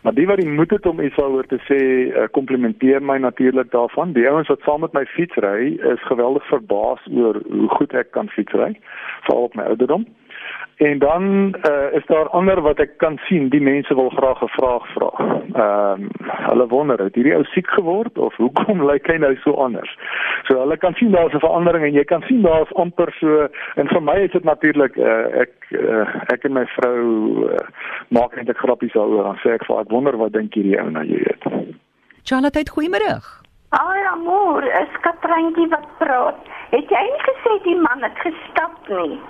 Maar 0.00 0.14
die 0.14 0.26
wat 0.26 0.40
die 0.40 0.48
moed 0.48 0.70
het 0.70 0.86
om 0.86 1.00
iets 1.00 1.16
daaroor 1.16 1.46
te 1.46 1.60
sê, 1.68 1.80
uh, 1.80 2.26
komplimenteer 2.30 3.02
my 3.02 3.18
natuurlik 3.18 3.70
daarvan. 3.70 4.12
Die 4.12 4.28
ouens 4.28 4.48
wat 4.48 4.64
saam 4.64 4.80
met 4.80 4.92
my 4.92 5.04
fiets 5.06 5.36
ry, 5.44 5.76
is 5.92 6.08
geweldig 6.10 6.46
verbaas 6.48 7.04
oor 7.10 7.42
hoe 7.50 7.68
goed 7.68 7.94
ek 7.94 8.10
kan 8.10 8.28
fietsry, 8.28 8.72
veral 9.28 9.48
op 9.50 9.54
my 9.54 9.68
ouderdom. 9.74 10.06
En 10.76 10.98
dan 10.98 11.22
uh, 11.70 11.92
is 11.92 12.06
daar 12.06 12.28
ander 12.28 12.60
wat 12.60 12.78
ek 12.78 12.96
kan 12.96 13.18
sien, 13.28 13.48
die 13.48 13.60
mense 13.60 13.94
wil 13.94 14.08
graag 14.10 14.42
'n 14.42 14.48
vraag 14.48 14.86
vra. 14.94 15.10
Ehm 15.18 16.02
um, 16.02 16.08
hulle 16.48 16.66
wonder, 16.66 16.98
het 16.98 17.14
hierdie 17.14 17.34
ou 17.36 17.44
siek 17.44 17.68
geword 17.70 18.18
of 18.18 18.36
hoekom 18.36 18.84
lyk 18.90 19.06
hy 19.06 19.16
nou 19.16 19.36
so 19.36 19.52
anders? 19.54 19.92
So 20.48 20.58
hulle 20.58 20.76
kan 20.76 20.94
sien 20.94 21.10
daar's 21.10 21.34
'n 21.34 21.44
verandering 21.44 21.84
en 21.84 21.92
jy 21.92 22.04
kan 22.04 22.22
sien 22.22 22.42
daar's 22.42 22.72
amper 22.72 23.12
so 23.20 23.48
en 23.74 23.88
vir 23.88 24.02
my 24.02 24.16
is 24.24 24.30
dit 24.30 24.44
natuurlik 24.44 24.96
uh, 24.96 25.40
ek 25.44 25.52
uh, 25.70 26.06
ek 26.34 26.44
en 26.44 26.52
my 26.52 26.66
vrou 26.66 26.98
uh, 27.52 27.66
maak 28.08 28.36
eintlik 28.36 28.58
grappies 28.58 28.92
daaroor 28.92 29.26
en 29.26 29.38
sê 29.44 29.54
ek 29.54 29.66
vir 29.66 29.80
ek 29.80 29.90
wonder 29.90 30.16
wat 30.16 30.32
dink 30.32 30.54
hierdie 30.54 30.80
ou 30.80 30.90
nou 30.90 31.04
jy 31.04 31.22
weet. 31.26 31.46
Charlotte, 32.24 32.70
goeiemôre. 32.70 33.42
Ai, 33.72 34.00
amor, 34.12 34.64
is 34.64 34.98
Katreintjie 35.00 35.68
wat 35.68 35.86
praat. 35.98 36.36
Het 36.70 36.90
jy 36.90 37.02
nie 37.02 37.22
gesê 37.28 37.54
die 37.64 37.78
man 37.80 38.02
het 38.02 38.18
gestap 38.24 38.88
nie? 38.88 39.20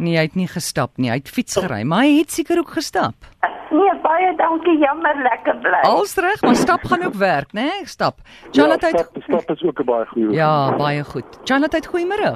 Nee, 0.00 0.16
hy 0.16 0.22
het 0.30 0.36
nie 0.38 0.48
gestap 0.48 0.96
nie. 0.96 1.10
Hy 1.12 1.18
het 1.20 1.28
fiets 1.28 1.58
gery, 1.60 1.82
maar 1.84 2.06
hy 2.06 2.22
het 2.22 2.32
seker 2.32 2.62
ook 2.62 2.70
gestap. 2.78 3.26
Nee, 3.70 3.92
baie 4.02 4.30
dankie. 4.38 4.78
Jammer, 4.80 5.18
lekker 5.26 5.58
bly. 5.62 5.82
Alles 5.86 6.14
reg, 6.16 6.40
maar 6.42 6.56
stap 6.56 6.86
gaan 6.88 7.04
ook 7.06 7.18
werk, 7.20 7.52
né? 7.52 7.66
Nee? 7.68 7.86
Stap. 7.86 8.24
Charlotte, 8.50 8.86
ja, 8.86 9.04
stap, 9.04 9.22
stap 9.22 9.50
is 9.56 9.62
ook 9.62 9.84
baie 9.84 10.06
goed. 10.06 10.32
Ja, 10.34 10.76
baie 10.76 11.04
goed. 11.04 11.38
Charlotte, 11.44 11.82
goeiemôre. 11.92 12.32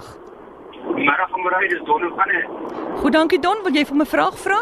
Goeiemôre, 0.84 1.26
môre 1.40 1.66
is 1.66 1.80
Don 1.88 2.04
van 2.16 2.28
dit. 2.34 2.46
Goed, 3.00 3.12
dankie 3.12 3.40
Don. 3.40 3.64
Wil 3.64 3.80
jy 3.80 3.86
vir 3.88 3.96
my 3.96 4.06
vraag 4.06 4.36
vra? 4.44 4.60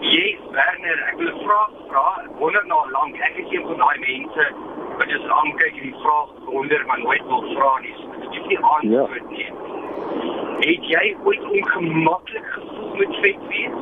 Yes, 0.00 0.42
Werner, 0.52 0.98
ek 1.12 1.16
wil 1.22 1.30
'n 1.30 1.38
vraag 1.46 1.70
vra. 1.88 2.06
Wonder 2.38 2.66
nou 2.66 2.82
lank. 2.90 3.14
Ek 3.16 3.36
is 3.36 3.48
een 3.54 3.64
van 3.66 3.76
daai 3.76 3.98
mense 3.98 4.44
wat 4.98 5.08
just 5.08 5.28
aankyk 5.38 5.74
en 5.76 5.82
die 5.82 5.98
vraag 6.02 6.28
wonder 6.44 6.86
maar 6.86 6.98
nooit 6.98 7.24
wil 7.30 7.42
vra 7.54 7.78
nie. 7.80 7.96
Dit 8.20 8.40
is 8.40 8.46
nie 8.46 8.58
antwoord 8.58 9.30
ja. 9.30 10.45
Nie. 10.58 10.68
Het 10.68 10.84
jy 10.90 11.16
ooit 11.24 11.44
ongemaklik 11.50 12.46
gevoel 12.46 12.94
met 12.96 13.16
vet 13.20 13.46
wees? 13.48 13.76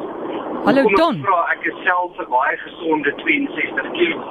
Hallo 0.64 0.82
Don. 0.82 1.20
Vra 1.22 1.40
ek 1.52 1.64
is 1.70 1.78
self 1.84 2.18
'n 2.18 2.28
baie 2.30 2.56
gesonde 2.56 3.14
62 3.14 3.90
kg. 3.90 4.22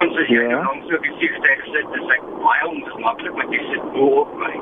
Ons 0.00 0.28
Ja. 0.28 0.40
ja. 0.40 0.62
langs 0.64 0.86
so 0.88 0.94
'n 0.96 1.04
vliegtuig 1.16 1.64
sit, 1.72 1.86
is 2.00 2.08
ek 2.16 2.22
baie 2.42 2.68
ongemaklik 2.68 3.32
want 3.32 3.52
jy 3.52 3.62
sit 3.70 3.92
bo 3.92 4.06
op 4.24 4.34
my. 4.38 4.54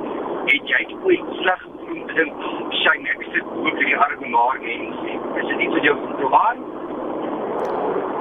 Het 0.45 0.69
jy 0.69 0.97
ooit 1.05 1.25
sleg 1.41 1.61
gevoel 1.61 2.01
om 2.01 2.07
te 2.07 2.15
dink, 2.15 2.35
"Shame, 2.81 3.09
ek 3.09 3.23
sit 3.33 3.45
bo 3.45 3.69
op 3.69 3.77
hierdie 3.77 3.97
arme 3.97 4.29
maar 4.29 4.59
mense." 4.61 5.11
Is 5.41 5.47
dit 5.47 5.61
iets 5.61 5.75
wat 5.75 5.83
jou 5.83 5.97
verbaas? 6.17 6.78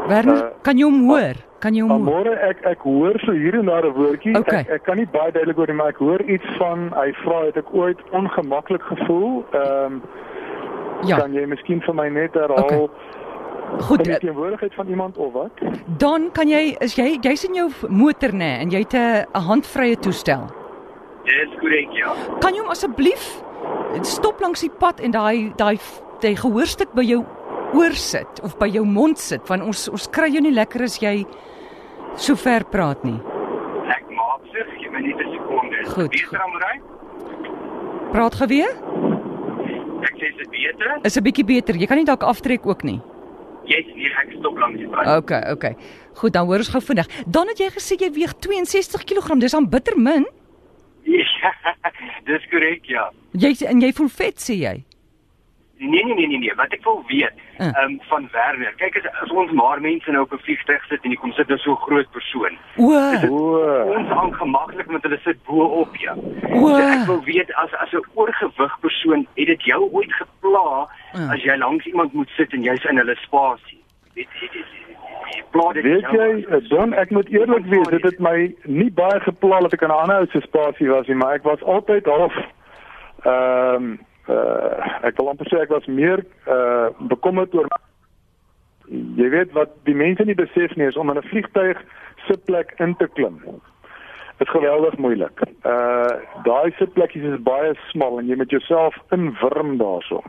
Werner, 0.08 0.36
Uh, 0.38 0.50
kan 0.64 0.78
jy 0.78 0.84
hom 0.84 1.08
hoor? 1.10 1.36
Kan 1.60 1.74
jy 1.76 1.82
hom 1.82 1.90
hoor? 2.06 2.24
Môre 2.26 2.34
ek 2.50 2.62
ek 2.66 2.80
hoor 2.86 3.18
so 3.26 3.32
hier 3.32 3.56
en 3.60 3.66
daar 3.66 3.86
'n 3.86 3.94
woordjie. 3.94 4.38
Okay. 4.38 4.60
Ek 4.60 4.70
ek 4.70 4.84
kan 4.84 4.98
nie 4.98 5.06
baie 5.08 5.32
duidelik 5.32 5.58
oor 5.58 5.68
nie, 5.68 5.76
maar 5.76 5.90
ek 5.90 5.98
hoor 5.98 6.22
iets 6.22 6.46
van 6.58 6.90
hy 6.96 7.12
vra 7.24 7.46
het 7.46 7.58
ek 7.58 7.74
ooit 7.74 7.98
ongemaklik 8.12 8.82
gevoel. 8.84 9.44
Ehm 9.54 10.02
Ja, 11.06 11.18
kan 11.20 11.34
jy 11.34 11.46
miskien 11.46 11.82
vir 11.82 11.94
my 11.94 12.10
net 12.10 12.34
herhaal 12.34 12.64
Okay. 12.64 12.88
goed. 13.80 14.04
die 14.04 14.14
eh, 14.14 14.20
teenwoordigheid 14.20 14.74
van 14.74 14.88
iemand 14.88 15.18
of 15.18 15.34
wat? 15.34 15.52
Dan 15.98 16.32
kan 16.32 16.48
jy 16.48 16.76
is 16.82 16.96
jy 16.96 17.20
jy's 17.22 17.44
in 17.46 17.54
jou 17.56 17.70
motor 17.90 18.30
nê 18.34 18.62
en 18.62 18.70
jy 18.72 18.80
het 18.80 18.94
'n 18.94 19.26
'n 19.36 19.42
handvrye 19.42 19.96
toestel. 20.00 20.48
Dis 21.26 21.60
korrek, 21.60 21.92
ja. 21.92 22.14
Kan 22.40 22.54
jy 22.54 22.60
hom 22.62 22.70
asseblief 22.70 23.44
stop 24.02 24.40
langs 24.42 24.62
die 24.62 24.72
pad 24.80 25.00
en 25.00 25.12
daai 25.12 25.52
daai 25.58 25.78
daai 26.22 26.36
gehoorstuk 26.36 26.94
by 26.96 27.02
jou 27.04 27.26
oor 27.74 27.94
sit 27.96 28.40
of 28.44 28.58
by 28.60 28.68
jou 28.72 28.86
mond 28.86 29.20
sit 29.20 29.42
want 29.50 29.64
ons 29.64 29.88
ons 29.90 30.08
kry 30.14 30.30
jou 30.32 30.42
nie 30.42 30.54
lekker 30.54 30.84
as 30.84 30.98
jy 31.02 31.26
so 32.18 32.36
ver 32.36 32.64
praat 32.66 33.04
nie. 33.06 33.18
Ek 33.94 34.06
maak 34.10 34.46
sig, 34.54 34.68
gee 34.80 34.90
my 34.90 35.00
net 35.00 35.20
'n 35.20 35.32
sekonde. 35.34 35.84
Goed, 35.94 36.12
dit 36.12 36.22
Beter 36.22 36.42
aan 36.42 36.56
ry? 36.64 36.76
Praat 38.12 38.36
geweer? 38.36 38.74
Ek 40.08 40.16
sê 40.18 40.32
dit 40.38 40.50
beter. 40.50 41.00
Is 41.04 41.18
'n 41.18 41.24
bietjie 41.24 41.46
beter. 41.46 41.76
Jy 41.76 41.86
kan 41.88 41.98
nie 41.98 42.06
dalk 42.06 42.24
aftrek 42.24 42.66
ook 42.66 42.84
nie. 42.84 43.02
Sê 43.68 43.84
nee, 43.96 44.08
ek 44.24 44.32
stop 44.40 44.58
langs 44.58 44.78
die 44.80 44.88
pad. 44.88 45.08
Okay, 45.24 45.52
okay. 45.52 45.76
Goed, 46.16 46.34
dan 46.34 46.46
hoor 46.48 46.58
ons 46.58 46.70
gou 46.70 46.82
vinnig. 46.82 47.08
Dan 47.28 47.48
het 47.48 47.60
jy 47.60 47.70
gesê 47.70 47.98
jy 48.00 48.12
weeg 48.14 48.34
62 48.40 49.04
kg. 49.04 49.40
Dis 49.40 49.54
aan 49.54 49.70
bitter 49.70 49.98
min. 49.98 50.26
Ja, 51.08 51.52
dis 52.26 52.44
korrek, 52.50 52.86
ja. 52.86 53.12
Jy 53.32 53.54
en 53.68 53.80
jy 53.80 53.94
voel 53.94 54.10
vet 54.10 54.36
sê 54.36 54.56
jy. 54.58 54.84
Nee 55.80 56.04
nee 56.04 56.14
nee 56.16 56.28
nee 56.28 56.38
nee, 56.38 56.54
wat 56.56 56.72
ek 56.74 56.84
wil 56.84 57.04
weet, 57.08 57.34
Uh. 57.58 57.66
ehm 57.66 57.84
um, 57.92 58.00
van 58.10 58.30
Werner. 58.32 58.74
Kyk 58.78 58.98
as, 58.98 59.06
as 59.22 59.30
ons 59.32 59.52
maar 59.52 59.82
mense 59.82 60.12
nou 60.12 60.24
op 60.24 60.32
'n 60.34 60.38
vliegtuig 60.46 60.84
sit 60.86 61.04
en 61.04 61.10
jy 61.10 61.16
kom 61.18 61.32
sit 61.32 61.48
nou 61.48 61.58
so 61.58 61.72
'n 61.72 61.76
groot 61.88 62.10
persoon. 62.12 62.58
O. 63.30 63.94
Ons 63.98 64.08
hang 64.10 64.36
gemaklik 64.36 64.88
met 64.88 65.04
hulle 65.04 65.20
sit 65.24 65.44
bo 65.46 65.64
op 65.64 65.96
jou. 65.96 66.18
O. 66.54 66.68
So 66.68 66.78
ek 66.78 67.06
wil 67.06 67.24
weet 67.24 67.54
as 67.54 67.74
as 67.74 67.92
'n 67.94 68.04
oorgewig 68.14 68.80
persoon, 68.80 69.28
het 69.36 69.48
dit 69.48 69.64
jou 69.64 69.90
ooit 69.92 70.14
gepla 70.14 70.88
Uh. 71.16 71.32
as 71.32 71.42
jy 71.44 71.58
langs 71.58 71.86
iemand 71.86 72.14
moet 72.14 72.30
sit 72.30 72.54
en 72.54 72.62
jy's 72.64 72.84
in 72.86 72.98
hulle 72.98 73.16
spasie? 73.16 73.82
Weet 74.14 74.28
jy 74.42 74.48
dit? 74.54 74.66
Weet 75.84 76.06
jy, 76.12 76.68
Don, 76.70 76.94
ek 76.94 77.10
moet 77.12 77.28
eerlik 77.30 77.66
wees, 77.66 77.88
dit 77.88 78.04
het 78.04 78.20
my 78.20 78.54
nie 78.64 78.92
baie 78.92 79.20
gepla 79.20 79.60
dat 79.60 79.74
ek 79.74 79.82
in 79.82 79.88
'n 79.90 79.92
ander 80.02 80.18
ou 80.20 80.26
se 80.32 80.42
spasie 80.42 80.90
was 80.90 81.08
nie, 81.08 81.16
maar 81.16 81.34
ek 81.34 81.44
was 81.44 81.64
altyd 81.64 82.06
half 82.06 82.34
ehm 83.26 83.98
uh, 84.30 85.06
ek 85.08 85.18
wil 85.18 85.30
amper 85.30 85.48
sê 85.50 85.62
ek 85.62 85.70
was 85.70 85.86
meer 85.88 86.24
uh 86.48 86.90
bekommerd 87.00 87.54
oor 87.56 87.68
jy 88.90 89.30
weet 89.30 89.52
wat 89.54 89.70
die 89.86 89.96
mense 89.96 90.24
nie 90.24 90.36
besef 90.36 90.76
nie 90.76 90.88
is 90.88 90.98
om 90.98 91.10
in 91.10 91.18
'n 91.18 91.28
vliegtuig 91.30 91.78
sitplek 92.28 92.74
in 92.80 92.96
te 92.96 93.08
klim. 93.08 93.40
Dit 94.38 94.48
is 94.48 94.54
geweldig 94.54 94.98
moeilik. 94.98 95.42
Uh 95.66 96.12
daai 96.44 96.72
sitplekkies 96.78 97.24
is 97.34 97.42
baie 97.44 97.74
smal 97.92 98.20
en 98.20 98.28
jy 98.28 98.36
moet 98.36 98.52
jouself 98.52 98.96
inwurm 99.12 99.78
daarso. 99.78 100.22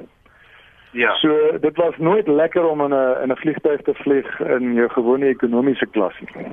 Ja. 0.93 1.15
So 1.21 1.59
dit 1.61 1.77
was 1.77 1.95
nooit 1.99 2.27
lekker 2.27 2.65
om 2.65 2.81
in 2.81 2.93
'n 2.95 3.23
in 3.23 3.31
'n 3.33 3.37
vliegtuig 3.37 3.83
te 3.83 3.95
vlieg 3.95 4.41
in 4.41 4.75
jou 4.75 4.89
gewone 4.89 5.27
ekonomiese 5.27 5.87
klas 5.87 6.15
nie. 6.21 6.47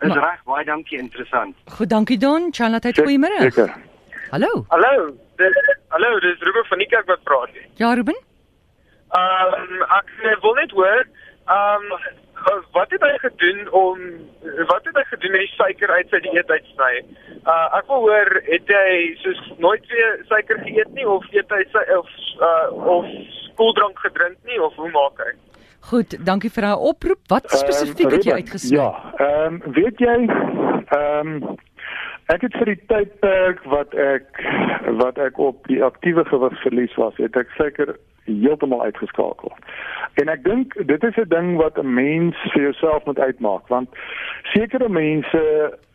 Is 0.00 0.08
Maar- 0.08 0.18
reg, 0.30 0.42
baie 0.44 0.64
dankie, 0.64 0.98
interessant. 0.98 1.56
goed, 1.66 1.88
dankie 1.90 2.18
Don. 2.18 2.48
Charlotte, 2.52 2.92
goeiemôre. 2.94 3.40
Seker. 3.50 3.74
Hallo. 4.30 4.66
Hallo. 4.68 5.16
Hallo, 5.88 6.20
dis 6.20 6.40
Ruben 6.40 6.64
van 6.68 6.78
die 6.78 6.86
kerk 6.86 7.06
wat 7.06 7.22
praat. 7.22 7.50
Ja, 7.80 7.94
Ruben? 7.94 8.16
Ehm 9.16 9.54
um, 9.56 9.82
ek 9.82 10.10
eh, 10.22 10.34
wil 10.42 10.54
net 10.54 10.72
hoor, 10.76 11.06
ehm 11.46 11.92
um, 11.92 12.00
wat 12.76 12.90
het 12.90 13.02
hy 13.02 13.14
gedoen 13.22 13.70
om 13.72 14.02
wat 14.68 14.84
het 14.84 14.96
hy 15.00 15.04
gedoen 15.12 15.32
met 15.32 15.46
die 15.46 15.54
suiker 15.56 15.90
uit 15.90 16.12
sy 16.12 16.20
dieet 16.26 16.50
uitsny? 16.50 16.92
Uh 17.40 17.78
ek 17.78 17.88
wil 17.88 18.04
hoor, 18.04 18.30
het 18.50 18.72
hy 18.76 18.92
soos 19.22 19.40
nooit 19.64 19.88
weer 19.88 20.20
suiker 20.28 20.60
geëet 20.66 20.92
nie 20.98 21.08
of 21.08 21.24
eet 21.32 21.56
hy 21.56 21.64
sy 21.72 21.84
of 21.96 22.12
uh 22.50 22.92
of 22.98 23.08
koeldrank 23.56 24.04
gedrink 24.04 24.36
nie 24.44 24.60
of 24.62 24.76
hoe 24.76 24.90
maak 24.92 25.24
hy? 25.24 25.32
Goed, 25.88 26.18
dankie 26.20 26.52
vir 26.52 26.68
daai 26.68 26.84
oproep. 26.92 27.24
Wat 27.32 27.48
spesifiek 27.48 28.12
het 28.12 28.28
jy 28.28 28.36
uitgesny? 28.42 28.76
Ja, 28.76 28.92
ehm 29.24 29.62
weet 29.72 30.04
jy 30.04 30.18
ehm 30.28 31.32
ek 32.32 32.44
het 32.44 32.56
vir 32.60 32.72
die 32.74 32.80
tydperk 32.90 33.64
wat 33.72 33.94
ek 33.94 34.42
wat 35.00 35.18
ek 35.18 35.38
op 35.38 35.66
die 35.68 35.80
aktiewe 35.84 36.24
gewigsverlies 36.28 36.94
was, 37.00 37.16
het 37.16 37.36
ek 37.36 37.50
seker 37.56 37.96
heeltemal 38.28 38.82
uitgeskakel. 38.82 39.52
En 40.20 40.28
ek 40.28 40.44
dink 40.44 40.74
dit 40.90 41.04
is 41.04 41.16
'n 41.16 41.28
ding 41.28 41.56
wat 41.56 41.78
'n 41.78 41.94
mens 41.94 42.36
vir 42.52 42.62
jouself 42.62 43.04
moet 43.04 43.18
uitmaak 43.18 43.68
want 43.68 43.88
sekere 44.42 44.88
mense 44.88 45.42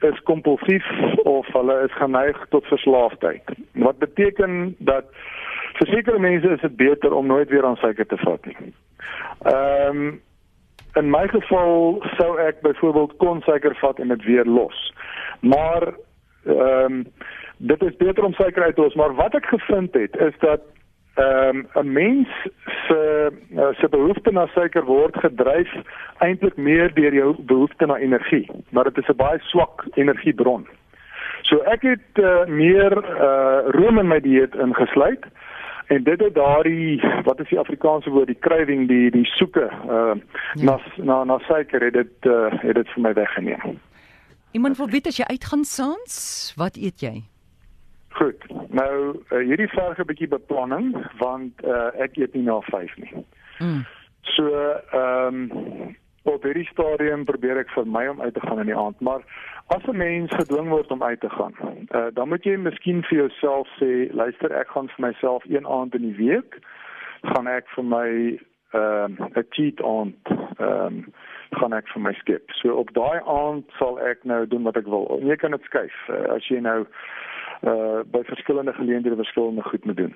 is 0.02 0.20
kompulsief 0.24 0.86
of 1.24 1.48
hulle 1.54 1.84
is 1.84 1.94
geneig 2.02 2.46
tot 2.50 2.66
verslaafdheid. 2.66 3.44
Wat 3.74 3.98
beteken 3.98 4.76
dat 4.80 5.06
vir 5.74 5.88
sekere 5.88 6.20
mense 6.20 6.50
is 6.50 6.62
dit 6.62 6.76
beter 6.76 7.14
om 7.14 7.28
nooit 7.28 7.50
weer 7.50 7.66
aan 7.66 7.78
suiker 7.78 8.06
te 8.06 8.18
vat 8.18 8.46
nie. 8.46 8.74
Ehm 9.46 10.20
in 10.96 11.10
my 11.10 11.28
geval 11.28 12.04
sou 12.18 12.38
ek 12.38 12.62
byvoorbeeld 12.62 13.16
kon 13.18 13.42
suiker 13.42 13.76
vat 13.76 14.00
en 14.00 14.08
dit 14.08 14.24
weer 14.24 14.46
los. 14.46 14.94
Maar 15.42 15.94
ehm 16.46 17.04
dit 17.58 17.84
is 17.84 17.96
beter 17.96 18.24
om 18.24 18.34
suiker 18.34 18.64
uit 18.64 18.76
te 18.76 18.82
los, 18.82 18.96
maar 18.96 19.16
wat 19.16 19.36
ek 19.36 19.46
gevind 19.46 19.94
het 19.94 20.16
is 20.16 20.34
dat 20.40 20.62
ehm 21.16 21.64
'n 21.74 21.92
mens 21.92 22.28
se 22.88 23.32
uh, 23.52 23.68
se 23.72 23.90
behoefte 23.90 24.32
na 24.32 24.46
suiker 24.48 24.84
word 24.84 25.16
gedryf 25.18 25.72
eintlik 26.18 26.56
meer 26.56 26.94
deur 26.94 27.14
jou 27.14 27.36
behoefte 27.40 27.86
na 27.86 27.98
energie, 27.98 28.50
maar 28.70 28.84
dit 28.84 28.98
is 28.98 29.08
'n 29.08 29.16
baie 29.16 29.40
swak 29.40 29.86
energiebron. 29.94 30.68
So 31.42 31.60
ek 31.68 31.82
het 31.82 32.20
uh, 32.20 32.46
meer 32.46 32.98
uh, 32.98 33.60
room 33.76 34.00
in 34.00 34.08
my 34.08 34.20
dieet 34.20 34.56
ingesluit 34.56 35.26
en 35.88 36.04
dit 36.04 36.20
het 36.20 36.36
daardie 36.36 37.02
wat 37.24 37.40
is 37.40 37.50
die 37.50 37.60
Afrikaanse 37.60 38.10
woord 38.10 38.28
die 38.28 38.40
craving 38.40 38.88
die 38.88 39.12
die 39.12 39.26
soeke 39.26 39.70
uh, 39.90 40.16
na 40.54 40.80
na 40.98 41.24
na 41.24 41.38
suiker 41.48 41.84
het 41.84 41.94
dit 41.94 42.32
uh, 42.32 42.48
het 42.50 42.76
dit 42.76 42.90
vir 42.90 43.02
my 43.02 43.14
weggeneem. 43.14 43.80
Iemand 44.54 44.78
wil 44.78 44.90
weet 44.94 45.08
as 45.10 45.18
jy 45.18 45.26
uitgaan 45.26 45.64
saans, 45.66 46.16
wat 46.58 46.78
eet 46.78 47.02
jy? 47.02 47.24
Goed. 48.14 48.44
Nou 48.70 48.94
uh, 49.18 49.40
hierdie 49.42 49.70
verg 49.74 49.98
'n 49.98 50.06
bietjie 50.06 50.30
beplanning 50.30 50.94
want 51.18 51.64
uh, 51.66 51.90
ek 51.98 52.18
eet 52.22 52.34
nie 52.38 52.46
na 52.46 52.60
5 52.70 52.94
nie. 53.02 53.26
Mm. 53.60 53.82
So 54.36 54.46
ehm 54.94 55.50
um, 55.50 55.98
op 56.24 56.46
hierdie 56.48 56.70
stadium 56.70 57.26
probeer 57.26 57.58
ek 57.60 57.74
vermy 57.76 58.06
om 58.08 58.22
uit 58.22 58.34
te 58.34 58.40
gaan 58.40 58.60
in 58.62 58.70
die 58.70 58.78
aand, 58.78 59.00
maar 59.02 59.26
as 59.76 59.84
'n 59.90 59.98
mens 59.98 60.32
gedwing 60.32 60.70
word 60.70 60.92
om 60.92 61.04
uit 61.04 61.20
te 61.20 61.30
gaan, 61.30 61.54
uh, 61.90 62.08
dan 62.14 62.30
moet 62.30 62.44
jy 62.44 62.56
miskien 62.58 63.04
vir 63.04 63.18
jouself 63.18 63.68
sê, 63.82 64.14
luister, 64.14 64.54
ek 64.54 64.70
gaan 64.70 64.88
vir 64.88 65.02
myself 65.10 65.44
een 65.50 65.68
aand 65.68 65.96
in 65.96 66.06
die 66.08 66.16
week 66.16 66.62
gaan 67.24 67.48
ek 67.48 67.68
vir 67.76 67.84
my 67.84 68.10
ehm 68.74 69.18
um, 69.20 69.30
'n 69.36 69.48
cheat 69.50 69.82
aand 69.82 70.22
ehm 70.58 70.86
um, 70.86 71.14
gaan 71.56 71.74
ek 71.74 71.88
vir 71.94 72.02
my 72.02 72.14
skep. 72.14 72.52
So 72.62 72.76
op 72.82 72.94
daai 72.94 73.20
aand 73.26 73.66
sal 73.80 74.00
ek 74.00 74.24
nou 74.24 74.48
doen 74.48 74.64
wat 74.64 74.78
ek 74.78 74.88
wil. 74.88 75.08
En 75.20 75.28
jy 75.28 75.36
kan 75.36 75.52
dit 75.52 75.70
skuif 75.70 75.96
uh, 76.10 76.36
as 76.36 76.48
jy 76.48 76.60
nou 76.60 76.86
uh 77.64 78.02
by 78.12 78.20
verskillende 78.28 78.74
geleenthede 78.74 79.16
verskillende 79.16 79.64
goed 79.64 79.86
moet 79.86 79.98
doen. 79.98 80.16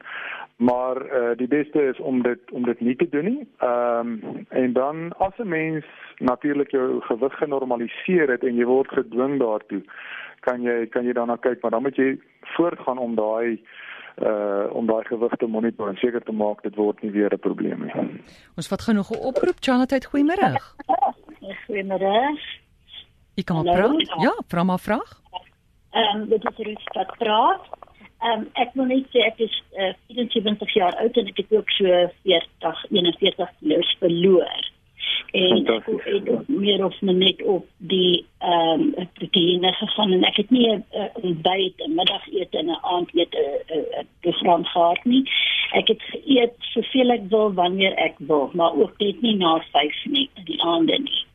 Maar 0.57 0.97
uh 1.19 1.37
die 1.37 1.47
beste 1.47 1.81
is 1.81 1.99
om 1.99 2.21
dit 2.21 2.51
om 2.51 2.65
dit 2.65 2.79
nie 2.79 2.95
te 2.95 3.09
doen 3.09 3.25
nie. 3.25 3.47
Ehm 3.57 4.11
um, 4.23 4.45
en 4.49 4.73
dan 4.73 5.13
as 5.17 5.37
'n 5.37 5.47
mens 5.47 5.85
natuurlik 6.17 6.71
jou 6.71 7.01
gewig 7.01 7.37
genormaliseer 7.37 8.29
het 8.29 8.43
en 8.43 8.55
jy 8.55 8.65
word 8.65 8.91
gedwing 8.91 9.39
daartoe, 9.39 9.83
kan 10.39 10.61
jy 10.61 10.87
kan 10.87 11.05
jy 11.05 11.13
daarna 11.13 11.35
kyk, 11.35 11.61
maar 11.61 11.71
dan 11.71 11.81
moet 11.81 11.95
jy 11.95 12.19
voortgaan 12.41 12.97
om 12.97 13.15
daai 13.15 13.61
uh 14.25 14.65
om 14.73 14.85
daai 14.85 15.03
gewig 15.05 15.35
te 15.35 15.45
monitor 15.45 15.89
en 15.89 15.95
seker 15.95 16.23
te 16.23 16.31
maak 16.31 16.61
dit 16.61 16.75
word 16.75 17.01
nie 17.01 17.11
weer 17.11 17.33
'n 17.33 17.39
probleem 17.39 17.83
nie. 17.83 18.21
Ons 18.57 18.67
vat 18.67 18.81
gou 18.81 18.95
nog 18.95 19.11
'n 19.11 19.25
oproep. 19.29 19.57
Charlotte, 19.59 20.07
goeiemôre. 20.09 20.51
Goeiemôre. 21.65 22.37
Jy 23.37 23.43
kan 23.43 23.63
praat. 23.63 24.15
Ja, 24.21 24.33
vra 24.47 24.63
maar 24.63 24.79
vraag. 24.79 25.09
Ehm 25.91 26.21
um, 26.21 26.29
dit 26.29 26.43
is 26.43 26.65
Ruth 26.65 26.93
wat 26.93 27.17
praat. 27.17 27.67
Ehm 28.19 28.39
um, 28.39 28.47
ek 28.53 28.73
wil 28.73 28.89
net 28.89 29.05
sê 29.13 29.21
ek 29.27 29.43
is 29.45 29.53
uh, 29.77 29.93
74 30.07 30.73
jaar 30.73 30.95
oud 31.03 31.17
en 31.17 31.29
ek 31.29 31.43
het 31.43 31.53
ook 31.53 31.69
so 31.77 31.85
40 32.23 32.81
41 32.89 33.53
kg 33.61 33.93
verloor. 33.99 34.65
En 35.37 35.67
ek 35.67 35.85
het 35.85 36.47
meer 36.47 36.83
of 36.85 36.97
net 37.01 37.41
op 37.43 37.67
die 37.77 38.25
ehm 38.39 38.87
um, 38.97 39.07
proteïene 39.19 39.73
gegaan 39.79 40.17
en 40.17 40.25
ek 40.31 40.41
het 40.41 40.49
nie 40.49 40.67
'n 40.73 40.83
uh, 40.93 41.07
ontbyt, 41.21 41.85
'n 41.85 41.95
middagete 41.95 42.57
en 42.57 42.73
'n 42.73 42.81
aandete 42.81 43.45
'n 43.69 43.77
uh, 43.77 44.03
program 44.25 44.65
gehad 44.65 45.05
nie. 45.05 45.23
Ek 45.71 45.87
het 45.87 46.01
geëet 46.01 46.55
soveel 46.73 47.09
ek 47.11 47.29
wil 47.29 47.53
wanneer 47.53 47.93
ek 47.93 48.15
wil, 48.17 48.49
maar 48.53 48.73
ook 48.73 48.97
net 48.97 49.21
nie 49.21 49.35
na 49.35 49.59
5 49.71 50.05
nie 50.05 50.29
in 50.35 50.45
die 50.45 50.61
aande 50.61 50.97
nie. 50.99 51.25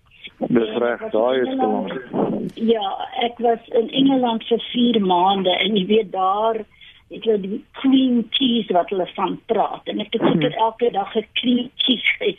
Dis 0.49 0.77
reg, 0.83 1.11
daai 1.11 1.41
is 1.41 1.57
belangrik. 1.57 2.07
Ja, 2.55 3.09
ek 3.23 3.39
was 3.39 3.69
in 3.69 3.91
Engeland 3.91 4.45
vir 4.49 4.63
4 4.73 5.01
maande 5.01 5.53
en 5.59 5.77
jy 5.77 5.87
weet 5.87 6.13
daar 6.13 6.65
het 7.13 7.43
die 7.43 7.65
cream 7.73 8.27
cheese 8.31 8.73
wat 8.73 8.89
hulle 8.89 9.07
van 9.15 9.41
praat 9.47 9.89
en 9.93 10.01
ek 10.01 10.15
het 10.17 10.23
seker 10.23 10.55
elke 10.67 10.91
dag 10.91 11.17
'n 11.17 11.27
cream 11.33 11.69
cheese 11.77 12.37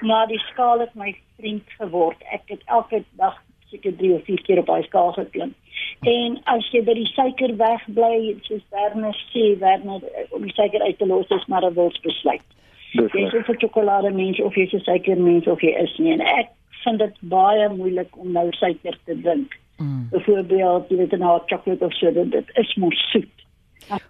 maar 0.08 0.26
die 0.26 0.42
skaal 0.50 0.80
het 0.80 0.94
my 0.94 1.16
vriend 1.38 1.64
geword. 1.78 2.22
Ek 2.32 2.42
het 2.46 2.62
elke 2.66 3.02
dag 3.16 3.42
seker 3.70 3.96
3 3.96 4.12
of 4.12 4.24
4 4.24 4.42
keer 4.42 4.58
op 4.58 4.66
daai 4.66 4.82
skaal 4.82 5.12
geklim. 5.12 5.54
En 6.00 6.40
as 6.44 6.68
jy 6.72 6.82
by 6.84 6.94
die 6.94 7.10
suiker 7.14 7.56
wegbly, 7.56 8.36
soos 8.42 8.62
Werner 8.70 9.16
sê, 9.32 9.58
Werner 9.58 10.00
om 10.30 10.42
die 10.42 10.54
suiker 10.54 10.82
uit 10.82 10.98
te 10.98 11.06
los 11.06 11.28
is 11.28 11.46
maar 11.46 11.64
'n 11.64 11.74
wilsbesluit. 11.74 12.46
Dis 12.92 13.12
Jy 13.12 13.26
is 13.26 13.48
'n 13.48 13.58
sjokolade 13.58 14.10
mens 14.10 14.40
of 14.40 14.54
jy 14.54 14.62
is 14.62 14.72
'n 14.72 14.80
suiker 14.80 15.16
mens 15.16 15.46
of 15.46 15.60
jy 15.60 15.74
is 15.76 15.98
nie. 15.98 16.12
En 16.12 16.20
ek 16.20 16.48
vind 16.84 16.98
dit 16.98 17.14
baie 17.20 17.68
moeilik 17.68 18.16
om 18.16 18.32
nou 18.32 18.46
suiker 18.52 18.98
te 19.04 19.20
drink. 19.22 19.56
Mm. 19.78 20.08
Byvoorbeeld, 20.10 20.88
jy 20.88 20.96
weet 20.96 21.12
'n 21.12 21.22
hot 21.22 21.42
chocolate 21.46 21.84
of 21.84 21.92
so, 21.94 22.12
dit, 22.12 22.30
dit 22.30 22.46
is 22.54 22.74
mos 22.76 23.10
soet. 23.10 23.30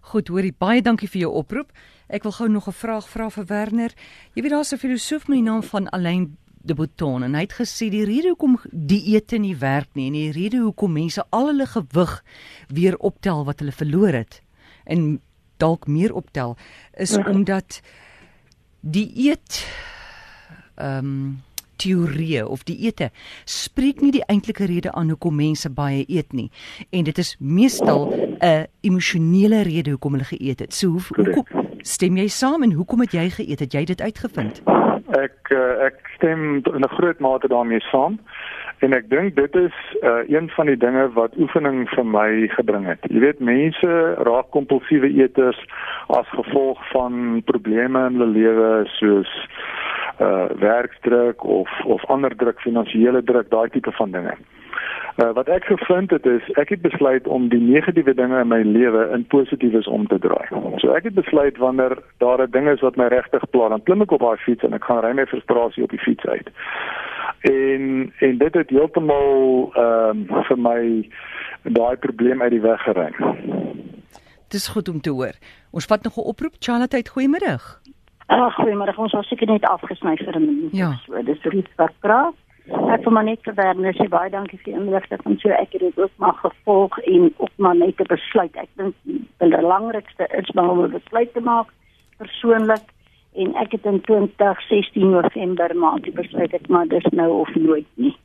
Goed, 0.00 0.28
hoorie, 0.28 0.54
baie 0.58 0.82
dankie 0.82 1.08
vir 1.08 1.20
jou 1.20 1.32
oproep. 1.34 1.72
Ek 2.08 2.22
wil 2.22 2.32
gou 2.32 2.48
nog 2.48 2.68
'n 2.68 2.72
vraag 2.72 3.08
vra 3.08 3.30
vir 3.30 3.44
Werner. 3.46 3.92
Jy 4.34 4.42
weet 4.42 4.50
daar's 4.50 4.72
'n 4.72 4.76
filosoof 4.78 5.28
met 5.28 5.36
die 5.38 5.44
naam 5.44 5.62
van 5.62 5.88
Alain 5.88 6.36
de 6.62 6.74
Botton 6.74 7.22
en 7.22 7.34
hy 7.34 7.40
het 7.40 7.52
gesê 7.52 7.88
die 7.90 8.04
rede 8.04 8.28
hoekom 8.28 8.58
dieete 8.72 9.38
nie 9.38 9.56
werk 9.56 9.88
nie 9.94 10.06
en 10.06 10.12
die 10.12 10.32
rede 10.32 10.58
hoekom 10.58 10.92
mense 10.92 11.24
al 11.30 11.46
hulle 11.46 11.66
gewig 11.66 12.24
weer 12.68 12.96
optel 12.98 13.44
wat 13.44 13.58
hulle 13.60 13.72
verloor 13.72 14.12
het 14.12 14.42
en 14.84 15.20
dalk 15.56 15.86
meer 15.86 16.12
optel 16.14 16.56
is 16.96 17.14
Ja. 17.16 17.24
omdat 17.30 17.80
dieet 18.80 19.66
ehm 20.76 20.98
um, 20.98 21.42
teorieë 21.78 22.44
of 22.44 22.64
dieete 22.68 23.10
spreek 23.44 24.02
nie 24.02 24.12
die 24.12 24.24
eintlike 24.26 24.66
rede 24.66 24.92
aan 24.92 25.08
hoekom 25.14 25.36
mense 25.36 25.70
baie 25.70 26.04
eet 26.08 26.32
nie 26.32 26.50
en 26.90 27.04
dit 27.04 27.18
is 27.18 27.36
meestal 27.38 28.12
'n 28.40 28.66
emosionele 28.80 29.62
rede 29.62 29.90
hoekom 29.90 30.12
hulle 30.12 30.24
geëet 30.24 30.60
het. 30.60 30.74
So 30.74 30.88
hoe, 30.88 31.02
hoekom 31.16 31.44
stem 31.82 32.16
jy 32.16 32.28
saam 32.28 32.62
en 32.62 32.72
hoekom 32.72 33.00
het 33.00 33.12
jy 33.12 33.28
geëet? 33.30 33.60
Het 33.60 33.72
jy 33.72 33.84
dit 33.84 34.00
uitgevind? 34.00 34.62
Ek 35.18 35.50
uh, 35.50 35.86
ek 35.88 35.98
stem 36.16 36.60
in 36.74 36.84
'n 36.84 36.94
groot 36.98 37.18
mate 37.18 37.48
daarmee 37.48 37.80
saam. 37.80 38.18
En 38.78 38.94
ek 38.94 39.08
dink 39.10 39.34
dit 39.34 39.54
is 39.58 39.76
uh, 40.02 40.22
een 40.30 40.50
van 40.54 40.66
die 40.70 40.76
dinge 40.76 41.08
wat 41.16 41.34
oefening 41.38 41.88
vir 41.90 42.06
my 42.06 42.28
gebring 42.54 42.86
het. 42.86 43.02
Jy 43.10 43.22
weet 43.24 43.40
mense 43.42 43.94
raak 44.28 44.50
kompulsiewe 44.54 45.10
eters 45.18 45.58
as 46.14 46.28
gevolg 46.36 46.82
van 46.92 47.42
probleme 47.50 48.04
in 48.06 48.20
hulle 48.20 48.30
lewe 48.36 48.70
soos 48.98 49.32
uh 50.18 50.46
werkdruk 50.58 51.44
of 51.44 51.70
of 51.86 52.04
ander 52.10 52.34
druk, 52.36 52.60
finansiële 52.60 53.22
druk, 53.22 53.50
daai 53.50 53.68
tipe 53.70 53.92
van 53.98 54.10
dinge. 54.10 54.34
Uh, 55.18 55.30
wat 55.34 55.48
ek 55.50 55.64
gevind 55.66 56.10
het 56.14 56.26
is 56.26 56.42
ek 56.62 56.68
het 56.74 56.82
besluit 56.82 57.26
om 57.26 57.48
die 57.50 57.60
negatiewe 57.62 58.14
dinge 58.14 58.40
in 58.40 58.50
my 58.50 58.60
lewe 58.62 59.08
in 59.14 59.26
positiefes 59.26 59.86
om 59.86 60.06
te 60.06 60.18
draai. 60.22 60.46
So 60.82 60.94
ek 60.94 61.10
het 61.10 61.14
besluit 61.14 61.58
wanneer 61.58 61.98
daar 62.22 62.42
'n 62.42 62.50
ding 62.50 62.68
is 62.68 62.80
wat 62.86 62.96
my 62.96 63.06
regtig 63.10 63.50
pla, 63.50 63.68
dan 63.68 63.82
klim 63.82 64.02
ek 64.02 64.12
op 64.12 64.20
daai 64.20 64.36
fiets 64.36 64.62
en 64.62 64.74
ek 64.74 64.84
gaan 64.84 65.02
ry 65.02 65.12
my 65.12 65.26
frustrasie 65.26 65.82
op 65.82 65.90
die 65.90 66.04
fiets 66.06 66.26
uit. 66.26 66.50
En 67.40 68.12
en 68.18 68.38
dit 68.38 68.54
het 68.54 68.70
heeltemal 68.70 69.70
ehm 69.74 70.24
um, 70.30 70.44
vir 70.44 70.58
my 70.58 71.08
daai 71.62 71.96
probleem 71.96 72.42
uit 72.42 72.50
die 72.50 72.60
weg 72.60 72.82
geruim. 72.82 73.14
Dis 74.48 74.68
goed 74.68 74.88
om 74.88 75.00
te 75.00 75.10
hoor. 75.10 75.36
Ons 75.70 75.84
vat 75.84 76.02
nog 76.02 76.16
'n 76.16 76.28
oproep. 76.32 76.54
Charlotte, 76.58 77.08
goeiemiddag. 77.10 77.80
Ag, 78.26 78.54
goeiemôre. 78.54 78.96
Ons 78.96 79.12
was 79.12 79.28
seker 79.28 79.46
net 79.46 79.64
afgesny 79.64 80.16
vir 80.16 80.36
'n 80.36 80.46
minuut. 80.46 80.72
Ja. 80.72 80.92
So, 81.06 81.22
dis 81.22 81.42
Ruth 81.42 81.74
wat 81.76 81.92
praat. 82.00 82.34
Ek 82.68 83.04
wil 83.04 83.12
maar 83.12 83.24
net 83.24 83.40
vir 83.42 83.54
Werner 83.54 83.94
sê 83.94 84.08
baie 84.08 84.30
dankie 84.30 84.58
vir 84.58 84.72
die 84.72 84.80
inligting 84.80 85.22
van 85.22 85.38
so 85.40 85.48
ek 85.48 85.72
het 85.72 85.80
dit 85.80 85.98
ook 85.98 86.10
maar 86.16 86.34
gevolg 86.34 86.98
en 86.98 87.34
ook 87.36 87.54
maar 87.56 87.76
net 87.76 88.00
'n 88.00 88.08
besluit. 88.08 88.56
Ek 88.56 88.68
dink 88.76 88.94
die 89.02 89.24
belangrikste 89.38 90.28
is 90.36 90.50
maar 90.52 90.70
om 90.70 90.84
'n 90.84 90.90
besluit 90.90 91.32
te 91.32 91.40
maak 91.40 91.66
persoonlik 92.18 92.84
en 93.38 93.54
ek 93.62 93.76
het 93.76 93.84
in 93.84 94.00
2016 94.06 95.10
November 95.10 95.76
maand 95.76 96.08
besluit 96.14 96.54
ek 96.54 96.68
maar 96.68 96.88
dis 96.88 97.06
nou 97.10 97.30
of 97.40 97.54
nooit 97.54 97.86
nie. 97.94 98.16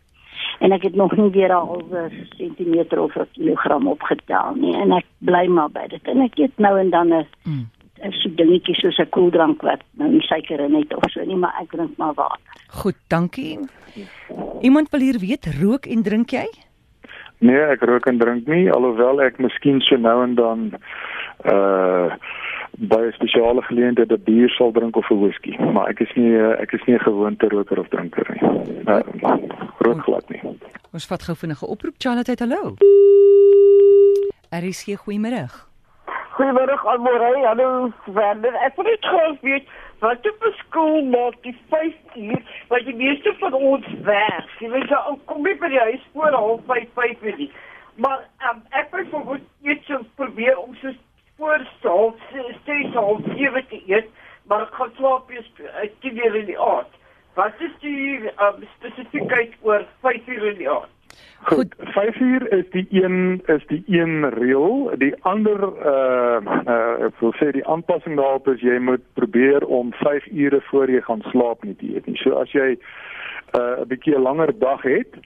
En 0.59 0.71
ek 0.71 0.83
het 0.89 0.95
nog 0.95 1.15
nie 1.17 1.29
weer 1.31 1.49
'n 1.49 1.67
halwe 1.69 2.09
sentimeter 2.37 2.99
of 3.01 3.15
'n 3.15 3.27
kilogram 3.33 3.87
opgetel 3.87 4.55
nie 4.55 4.75
en 4.75 4.91
ek 4.91 5.05
bly 5.17 5.45
maar 5.47 5.69
by 5.69 5.87
dit. 5.87 6.03
En 6.03 6.21
ek 6.21 6.37
eet 6.37 6.57
nou 6.57 6.79
en 6.79 6.89
dan 6.89 7.13
'n 7.13 7.27
Mm. 7.45 7.65
'n 8.03 8.11
so 8.11 8.29
dingetjie 8.35 8.75
soos 8.75 8.97
'n 8.99 9.09
koeldrank 9.09 9.61
wat 9.61 9.81
nou 9.91 10.09
nie 10.11 10.21
suiker 10.21 10.59
in 10.59 10.75
het 10.75 10.95
of 10.95 11.11
so 11.11 11.23
nie, 11.23 11.35
maar 11.35 11.55
ek 11.61 11.69
drink 11.69 11.97
maar 11.97 12.13
water. 12.13 12.53
Goed, 12.67 12.95
dankie. 13.07 13.59
Iemand 14.61 14.89
wil 14.89 14.99
hier 14.99 15.19
weet, 15.19 15.45
rook 15.61 15.85
en 15.85 16.01
drink 16.03 16.29
jy? 16.29 16.47
Nee, 17.37 17.59
ek 17.59 17.81
rook 17.81 18.05
en 18.05 18.17
drink 18.17 18.47
nie 18.47 18.71
alhoewel 18.71 19.21
ek 19.21 19.37
miskien 19.37 19.81
so 19.81 19.97
nou 19.97 20.23
en 20.23 20.35
dan 20.35 20.71
uh 21.45 22.13
by 22.77 23.05
'n 23.05 23.11
spesiale 23.11 23.61
geleentheid 23.61 24.11
'n 24.11 24.23
bier 24.23 24.49
sal 24.49 24.71
drink 24.71 24.95
of 24.95 25.09
'n 25.09 25.19
whisky, 25.19 25.57
maar 25.73 25.89
ek 25.89 25.99
is 25.99 26.13
nie 26.15 26.35
ek 26.37 26.73
is 26.73 26.83
nie 26.85 26.95
'n 26.95 26.99
gewoonte 26.99 27.47
roker 27.47 27.79
of 27.79 27.87
drinker 27.87 28.27
nie. 28.29 28.41
Uh, 28.87 29.01
rook 29.77 30.01
glad 30.03 30.29
nie. 30.29 30.41
Ons 30.93 31.07
vat 31.07 31.23
gou 31.23 31.35
vinnige 31.35 31.65
oproep. 31.67 31.95
Charlotte, 31.97 32.35
hallo. 32.37 32.75
RSG 34.49 34.97
goeiemôre. 35.05 35.49
Goeiemôre 36.37 36.77
almore. 36.83 37.45
Hallo 37.45 37.91
Werner. 38.05 38.53
Ek 38.65 38.75
wil 38.75 38.85
net 38.85 39.05
graag 39.05 39.41
weet 39.41 39.67
wat 39.99 40.25
'n 40.25 40.53
skool 40.61 41.03
maak 41.05 41.35
die 41.41 41.57
5 41.69 41.93
uur 42.15 42.41
wat 42.67 42.85
die 42.85 42.95
meeste 42.95 43.33
van 43.39 43.53
ons 43.53 43.85
werk. 44.01 44.49
Jy 44.59 44.69
weet 44.69 44.89
jy 44.89 44.99
ou 45.09 45.17
kom 45.25 45.43
nie 45.43 45.55
by 45.55 45.69
die 45.69 45.79
huis 45.79 46.01
voor 46.13 46.31
half 46.31 46.61
5 46.65 46.89
5 46.93 47.21
uur 47.21 47.37
nie. 47.37 47.51
Maar 47.95 48.19
um, 48.49 48.61
ek 48.69 48.87
wil 48.91 49.05
vir 49.25 49.39
net 49.61 49.81
so 49.87 49.99
probeer 50.15 50.57
om 50.57 50.75
so 50.81 50.89
voor 51.37 51.67
half 51.81 52.15
6 52.65 52.93
half 52.93 53.21
7 53.35 53.65
te 53.69 53.81
eet, 53.87 54.07
maar 54.47 54.61
ek 54.61 54.73
gaan 54.73 54.91
slaap 54.95 55.29
eers 55.29 55.51
uh, 55.59 55.89
10 55.99 56.17
uur 56.17 56.35
in 56.35 56.45
die 56.45 56.59
aand. 56.59 56.99
Wat 57.33 57.53
is 57.59 57.71
die 57.81 58.19
um, 58.37 58.65
spesifiekheid 58.77 59.55
oor 59.61 59.85
5 60.01 60.27
uur 60.27 60.43
in 60.51 60.57
die 60.57 60.69
aand? 60.69 60.91
Goed, 61.43 61.75
5 61.77 62.19
uur 62.19 62.51
is 62.53 62.69
die 62.71 62.87
een 62.89 63.41
is 63.45 63.65
die 63.67 63.83
een 63.87 64.29
reël. 64.29 64.91
Die 64.97 65.13
ander 65.21 65.59
uh 65.63 66.39
uh 66.65 67.07
ek 67.09 67.19
wil 67.19 67.33
sê 67.35 67.51
die 67.51 67.65
aanpassing 67.67 68.15
daarop 68.17 68.47
is 68.47 68.63
jy 68.63 68.79
moet 68.79 69.03
probeer 69.19 69.65
om 69.65 69.91
5 69.99 70.29
ure 70.31 70.61
voor 70.69 70.89
jy 70.89 71.01
gaan 71.01 71.25
slaap 71.31 71.63
nie 71.67 71.75
te 71.75 71.89
eet 71.95 72.07
nie. 72.07 72.15
So 72.21 72.39
as 72.39 72.51
jy 72.55 72.77
uh 73.59 73.83
'n 73.83 73.87
bietjie 73.91 74.15
'n 74.15 74.23
langer 74.23 74.53
dag 74.59 74.81
het, 74.81 75.19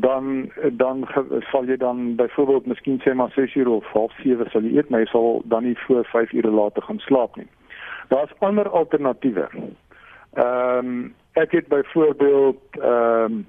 dan 0.00 0.50
dan 0.72 1.06
sal 1.50 1.64
jy 1.66 1.76
dan 1.76 2.14
byvoorbeeld 2.16 2.66
miskien 2.66 3.00
sê 3.02 3.14
maar 3.14 3.30
6 3.34 3.54
uur 3.54 3.68
of 3.68 3.86
half 3.92 4.12
7 4.22 4.50
sal 4.50 4.62
jy 4.62 4.76
eet, 4.76 4.90
maar 4.90 5.00
jy 5.00 5.10
sal 5.10 5.42
dan 5.44 5.64
nie 5.64 5.78
voor 5.86 6.04
5 6.04 6.32
ure 6.32 6.50
later 6.50 6.82
gaan 6.82 6.98
slaap 6.98 7.36
nie. 7.36 7.48
Daar's 8.08 8.32
ander 8.38 8.68
alternatiewe. 8.68 9.48
Ehm 10.32 10.86
um, 10.86 11.14
ek 11.32 11.52
het 11.52 11.68
byvoorbeeld 11.68 12.62
ehm 12.80 13.32
um, 13.32 13.46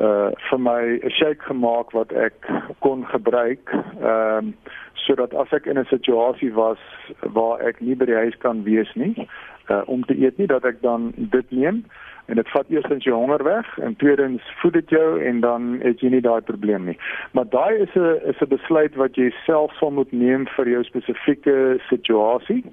uh 0.00 0.30
vir 0.48 0.60
my 0.60 1.00
'n 1.02 1.10
shake 1.10 1.42
gemaak 1.42 1.90
wat 1.90 2.12
ek 2.12 2.34
kon 2.78 3.06
gebruik 3.06 3.70
ehm 4.00 4.38
um, 4.38 4.56
sodat 4.94 5.34
as 5.34 5.52
ek 5.52 5.66
in 5.66 5.78
'n 5.78 5.84
situasie 5.84 6.52
was 6.52 6.78
waar 7.20 7.60
ek 7.60 7.80
nie 7.80 7.96
by 7.96 8.04
die 8.04 8.20
huis 8.24 8.36
kan 8.38 8.62
wees 8.62 8.94
nie 8.94 9.28
uh 9.68 9.82
om 9.86 10.04
te 10.04 10.16
eet 10.18 10.38
nie 10.38 10.46
dat 10.46 10.64
ek 10.64 10.82
dan 10.82 11.12
dit 11.16 11.50
neem 11.50 11.84
en 12.26 12.34
dit 12.34 12.48
vat 12.50 12.68
eerstens 12.68 13.04
jou 13.04 13.16
honger 13.16 13.42
weg 13.44 13.78
en 13.78 13.96
tweedens 13.96 14.42
voed 14.60 14.72
dit 14.72 14.90
jou 14.90 15.22
en 15.22 15.40
dan 15.40 15.78
het 15.82 16.00
jy 16.00 16.10
nie 16.10 16.20
daai 16.24 16.40
probleem 16.40 16.84
nie. 16.90 16.98
Maar 17.32 17.48
daai 17.50 17.74
is 17.86 17.94
'n 17.94 18.18
is 18.32 18.40
'n 18.40 18.48
besluit 18.48 18.94
wat 18.94 19.16
jy 19.16 19.30
self 19.44 19.72
sal 19.78 19.90
moet 19.90 20.12
neem 20.12 20.46
vir 20.56 20.68
jou 20.68 20.82
spesifieke 20.84 21.78
situasie. 21.88 22.64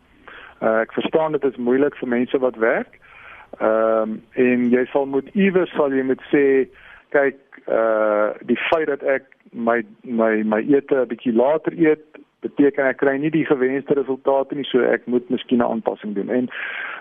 Uh 0.62 0.82
ek 0.82 0.94
verstaan 0.94 1.32
dit 1.32 1.44
is 1.44 1.56
moeilik 1.56 1.96
vir 1.96 2.08
mense 2.08 2.38
wat 2.38 2.56
werk. 2.56 3.00
Ehm 3.60 4.02
um, 4.02 4.22
en 4.34 4.70
jy 4.70 4.86
sal 4.86 5.06
moet 5.06 5.30
iewers 5.34 5.72
sal 5.72 5.94
jy 5.94 6.04
moet 6.04 6.24
sê 6.32 6.68
kyk 7.10 7.38
uh 7.68 8.30
die 8.42 8.60
feit 8.70 8.88
dat 8.88 9.04
ek 9.04 9.24
my 9.52 9.84
my 10.04 10.44
my 10.44 10.62
ete 10.62 10.96
'n 10.96 11.08
bietjie 11.08 11.34
later 11.34 11.74
eet 11.78 12.06
beteken 12.42 12.86
ek 12.86 12.98
kry 12.98 13.18
nie 13.18 13.30
die 13.30 13.46
gewenste 13.46 13.94
resultate 13.94 14.56
nie 14.56 14.68
so 14.68 14.82
ek 14.82 15.06
moet 15.06 15.30
miskien 15.30 15.62
'n 15.62 15.70
aanpassing 15.70 16.16
doen 16.16 16.30
en 16.30 16.50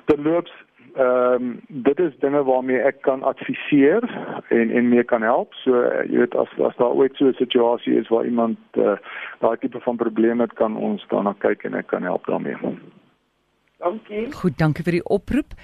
terloops 0.05 0.53
ehm 0.95 1.35
um, 1.35 1.61
dit 1.69 1.99
is 1.99 2.19
dinge 2.21 2.43
waarmee 2.45 2.79
ek 2.79 3.03
kan 3.03 3.23
adviseer 3.23 4.05
en 4.49 4.71
en 4.71 4.89
mee 4.89 5.05
kan 5.05 5.23
help 5.23 5.55
so 5.65 5.73
uh, 5.73 6.03
jy 6.11 6.19
weet 6.25 6.35
as 6.37 6.49
as 6.61 6.77
daar 6.77 6.93
ooit 6.93 7.17
so 7.17 7.27
'n 7.27 7.39
situasie 7.41 7.95
is 8.01 8.09
waar 8.09 8.25
iemand 8.25 8.59
uh, 8.77 8.97
daai 9.41 9.57
tipe 9.57 9.81
van 9.81 9.97
probleme 9.97 10.43
het 10.43 10.53
kan 10.53 10.77
ons 10.77 11.07
daarna 11.09 11.35
kyk 11.39 11.65
en 11.65 11.75
ek 11.75 11.87
kan 11.87 12.03
help 12.03 12.27
daarmee 12.27 12.57
Dankie. 13.83 14.33
Goed, 14.33 14.59
dankie 14.59 14.85
vir 14.85 14.93
die 14.93 15.07
oproep. 15.11 15.55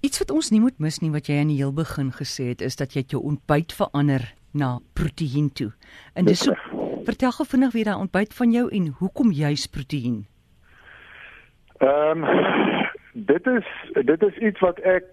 Iets 0.00 0.18
wat 0.22 0.30
ons 0.30 0.50
nie 0.50 0.60
moet 0.60 0.78
mis 0.78 1.00
nie 1.02 1.10
wat 1.12 1.28
jy 1.28 1.40
aan 1.40 1.50
die 1.52 1.58
heel 1.60 1.74
begin 1.76 2.12
gesê 2.14 2.48
het 2.54 2.62
is 2.64 2.76
dat 2.80 2.94
jy 2.96 3.02
jou 3.12 3.20
ontbyt 3.22 3.74
verander 3.76 4.24
na 4.56 4.78
proteïen 4.96 5.50
toe. 5.52 5.72
En 6.14 6.24
dis 6.24 6.40
so 6.40 6.54
vertel 7.04 7.34
gou 7.36 7.46
vinnig 7.46 7.74
weer 7.74 7.90
daai 7.90 8.00
ontbyt 8.00 8.32
van 8.34 8.52
jou 8.52 8.64
en 8.72 8.88
hoekom 8.98 9.30
juis 9.32 9.66
proteïen? 9.66 10.24
Ehm 11.84 12.24
um, 12.24 12.75
dit 13.24 13.46
is 13.46 13.66
dit 14.04 14.22
is 14.22 14.36
iets 14.36 14.60
wat 14.60 14.78
ek 14.78 15.04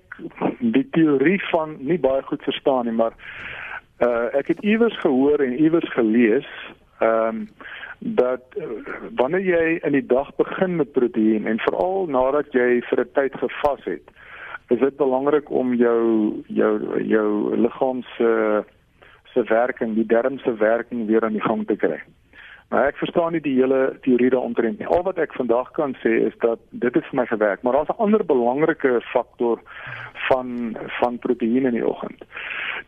die 0.59 0.87
teorie 0.91 1.39
van 1.49 1.77
nie 1.79 1.99
baie 1.99 2.21
goed 2.21 2.43
verstaan 2.43 2.85
nie, 2.85 2.95
maar 2.95 3.15
uh 4.03 4.27
ek 4.39 4.47
het 4.47 4.63
iewers 4.63 4.97
gehoor 4.99 5.39
en 5.39 5.59
iewers 5.59 5.89
gelees 5.93 6.49
ehm 6.99 7.27
um, 7.27 7.47
dat 8.03 8.43
uh, 8.59 8.65
wanneer 9.15 9.45
jy 9.47 9.79
in 9.87 9.95
die 9.95 10.05
dag 10.05 10.35
begin 10.35 10.75
met 10.75 10.91
proteïen 10.91 11.45
en 11.47 11.59
veral 11.63 12.09
nadat 12.11 12.51
jy 12.51 12.81
vir 12.89 12.99
'n 12.99 13.13
tyd 13.13 13.37
gevas 13.39 13.83
het, 13.83 14.11
is 14.69 14.79
dit 14.79 14.97
belangrik 14.97 15.49
om 15.49 15.73
jou 15.73 16.33
jou 16.47 17.03
jou 17.03 17.57
liggaam 17.57 18.03
se 18.17 18.63
se 19.33 19.43
werking, 19.43 19.95
die 19.95 20.05
darm 20.05 20.37
se 20.39 20.53
werking 20.53 21.07
weer 21.07 21.23
aan 21.23 21.37
die 21.39 21.47
gang 21.47 21.67
te 21.67 21.75
kry. 21.75 22.01
Maar 22.73 22.87
ek 22.89 22.97
verstaan 22.97 23.35
nie 23.35 23.41
die 23.45 23.53
hele 23.53 23.99
teorie 24.01 24.31
daaroor 24.33 24.65
nie. 24.65 24.87
Al 24.89 25.03
wat 25.05 25.19
ek 25.21 25.35
vandag 25.37 25.67
kan 25.77 25.91
sê 26.01 26.13
is 26.25 26.33
dat 26.41 26.57
dit 26.71 26.95
het 26.97 27.05
vir 27.11 27.19
my 27.19 27.25
gewerk, 27.29 27.61
maar 27.61 27.77
daar's 27.77 27.93
'n 27.93 28.01
ander 28.01 28.25
belangrike 28.25 29.01
faktor 29.13 29.61
van 30.29 30.73
van 30.99 31.19
proteïene 31.19 31.69
in 31.69 31.77
die 31.77 31.87
oggend. 31.87 32.25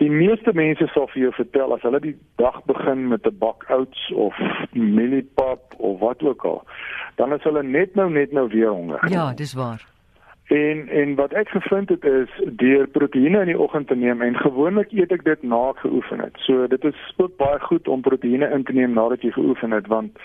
Die 0.02 0.10
meeste 0.10 0.54
mense 0.54 0.88
sal 0.88 1.08
vir 1.08 1.22
jou 1.22 1.34
vertel 1.34 1.74
as 1.74 1.82
hulle 1.82 2.00
die 2.00 2.18
dag 2.36 2.64
begin 2.66 3.08
met 3.08 3.28
'n 3.28 3.38
bak 3.38 3.70
oats 3.70 4.12
of 4.14 4.34
mieliepap 4.72 5.62
of 5.78 6.00
wat 6.00 6.24
ook 6.24 6.46
al, 6.46 6.64
dan 7.16 7.34
is 7.34 7.44
hulle 7.44 7.64
net 7.64 7.96
nou 7.96 8.10
net 8.10 8.32
nou 8.32 8.48
weer 8.50 8.70
honger. 8.70 9.10
Ja, 9.10 9.34
dis 9.34 9.54
waar. 9.54 9.95
En 10.48 10.88
en 10.88 11.16
wat 11.16 11.34
ek 11.34 11.50
gevind 11.50 11.90
het 11.90 12.04
is 12.06 12.30
deur 12.46 12.88
proteïene 12.88 13.40
in 13.40 13.50
die 13.50 13.60
oggend 13.60 13.88
te 13.88 13.96
neem 13.96 14.22
en 14.22 14.36
gewoonlik 14.38 14.92
eet 14.94 15.12
ek 15.12 15.24
dit 15.26 15.44
na 15.44 15.70
ek 15.70 15.80
geoefen 15.82 16.20
het. 16.22 16.38
So 16.46 16.68
dit 16.68 16.84
is 16.86 17.00
ook 17.18 17.38
baie 17.38 17.60
goed 17.60 17.88
om 17.88 18.06
proteïene 18.06 18.52
in 18.54 18.64
te 18.64 18.74
neem 18.74 18.94
nadat 18.94 19.26
jy 19.26 19.32
geoefen 19.34 19.74
het 19.74 19.88
want 19.88 20.22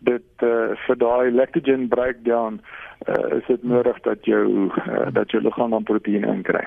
dit 0.00 0.42
uh, 0.42 0.74
vir 0.86 0.98
daai 0.98 1.30
lactogen 1.30 1.86
breakdown 1.88 2.58
uh, 3.06 3.36
is 3.38 3.46
dit 3.46 3.62
nodig 3.62 4.00
dat 4.00 4.24
jou 4.24 4.66
uh, 4.66 5.06
dat 5.12 5.30
jou 5.30 5.42
liggaam 5.42 5.70
dan 5.70 5.86
proteïene 5.86 6.34
inkry. 6.34 6.66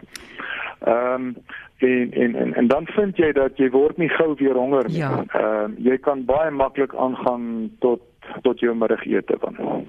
Ehm 0.87 1.13
um, 1.13 1.35
en, 1.83 2.11
en 2.13 2.35
en 2.35 2.53
en 2.53 2.67
dan 2.67 2.85
vind 2.95 3.17
jy 3.17 3.33
dat 3.35 3.57
jy 3.59 3.67
word 3.69 3.97
nie 3.97 4.09
gou 4.15 4.31
weer 4.39 4.55
honger 4.55 4.87
nie. 4.87 5.03
Ehm 5.03 5.27
ja. 5.33 5.63
um, 5.63 5.75
jy 5.77 5.97
kan 5.97 6.23
baie 6.25 6.51
maklik 6.51 6.95
aangaan 6.95 7.71
tot 7.79 7.99
tot 8.41 8.59
jou 8.59 8.75
middagete 8.75 9.37
dan. 9.41 9.85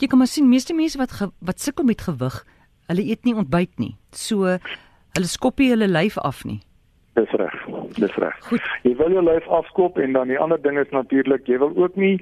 Jy 0.00 0.08
kan 0.08 0.18
maar 0.18 0.30
sien 0.30 0.48
meeste 0.48 0.74
mense 0.74 0.98
wat 0.98 1.12
ge, 1.12 1.30
wat 1.38 1.60
sukkel 1.60 1.84
met 1.84 2.00
gewig, 2.00 2.42
hulle 2.90 3.04
eet 3.04 3.24
nie 3.24 3.34
ontbyt 3.34 3.78
nie. 3.78 3.96
So 4.10 4.56
hulle 5.12 5.28
skop 5.28 5.58
nie 5.58 5.70
hulle 5.70 5.88
lyf 5.88 6.18
af 6.18 6.44
nie. 6.44 6.60
Dis 7.14 7.30
reg. 7.36 7.54
Dis 7.98 8.14
reg. 8.16 8.52
Jy 8.82 8.96
wil 8.96 9.12
jou 9.12 9.22
lyf 9.24 9.48
afskop 9.48 9.98
en 10.00 10.16
dan 10.16 10.32
die 10.32 10.40
ander 10.40 10.60
ding 10.62 10.78
is 10.80 10.90
natuurlik 10.90 11.46
jy 11.46 11.60
wil 11.60 11.76
ook 11.76 11.96
nie 11.96 12.16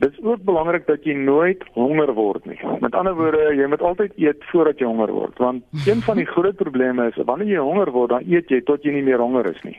Dit 0.00 0.12
is 0.12 0.24
ook 0.24 0.42
belangrik 0.42 0.86
dat 0.86 1.04
jy 1.04 1.12
nooit 1.12 1.64
honger 1.74 2.12
word 2.14 2.44
nie. 2.48 2.58
Met 2.80 2.94
ander 2.94 3.14
woorde, 3.14 3.50
jy 3.56 3.66
moet 3.68 3.82
altyd 3.84 4.12
eet 4.16 4.44
voordat 4.48 4.78
jy 4.80 4.86
honger 4.86 5.12
word, 5.12 5.38
want 5.38 5.64
een 5.84 6.00
van 6.06 6.16
die 6.16 6.26
groot 6.26 6.56
probleme 6.56 7.08
is 7.10 7.18
wanneer 7.28 7.50
jy 7.52 7.64
honger 7.64 7.90
word, 7.92 8.14
dan 8.14 8.24
eet 8.24 8.48
jy 8.48 8.62
tot 8.64 8.86
jy 8.86 8.94
nie 8.96 9.04
meer 9.04 9.20
honger 9.20 9.50
is 9.50 9.60
nie. 9.66 9.76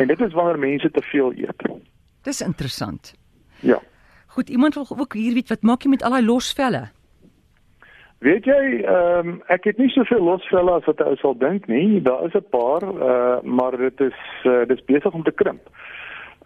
En 0.00 0.08
dit 0.08 0.20
is 0.24 0.32
wanneer 0.32 0.58
mense 0.62 0.90
te 0.90 1.02
veel 1.10 1.34
eet. 1.42 1.66
Dis 2.24 2.40
interessant. 2.40 3.12
Ja. 3.60 3.76
Goed, 4.32 4.48
iemand 4.48 4.74
wil 4.74 4.86
ook 4.98 5.12
hier 5.12 5.34
weet 5.34 5.48
wat 5.48 5.62
maak 5.62 5.82
jy 5.82 5.90
met 5.92 6.02
al 6.02 6.14
daai 6.16 6.24
losvelle? 6.24 6.88
Weet 8.24 8.44
jy, 8.48 8.62
ehm 8.80 9.28
um, 9.28 9.40
ek 9.52 9.64
het 9.68 9.80
nie 9.82 9.90
soveel 9.92 10.22
losvelle 10.24 10.78
as 10.78 10.86
wat 10.88 11.00
jy 11.04 11.16
sou 11.20 11.32
dink 11.38 11.66
nie. 11.68 12.00
Daar 12.02 12.24
is 12.24 12.36
'n 12.38 12.46
paar, 12.54 12.82
uh, 12.82 13.40
maar 13.42 13.76
dit 13.76 14.00
is 14.00 14.20
uh, 14.44 14.62
dit 14.68 14.78
is 14.78 14.84
besig 14.84 15.12
om 15.12 15.22
te 15.22 15.34
krimp. 15.40 15.68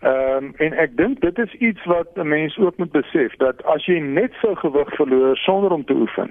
Ehm 0.00 0.44
um, 0.44 0.52
en 0.56 0.72
ek 0.72 0.96
dink 0.96 1.20
dit 1.20 1.38
is 1.38 1.52
iets 1.68 1.84
wat 1.84 2.08
'n 2.14 2.28
mens 2.28 2.58
ook 2.58 2.76
moet 2.76 2.92
besef 2.92 3.36
dat 3.36 3.64
as 3.64 3.86
jy 3.86 3.98
net 3.98 4.32
so 4.40 4.54
gewig 4.54 4.90
verloor 4.94 5.36
sonder 5.36 5.70
om 5.70 5.84
te 5.84 5.94
oefen, 5.94 6.30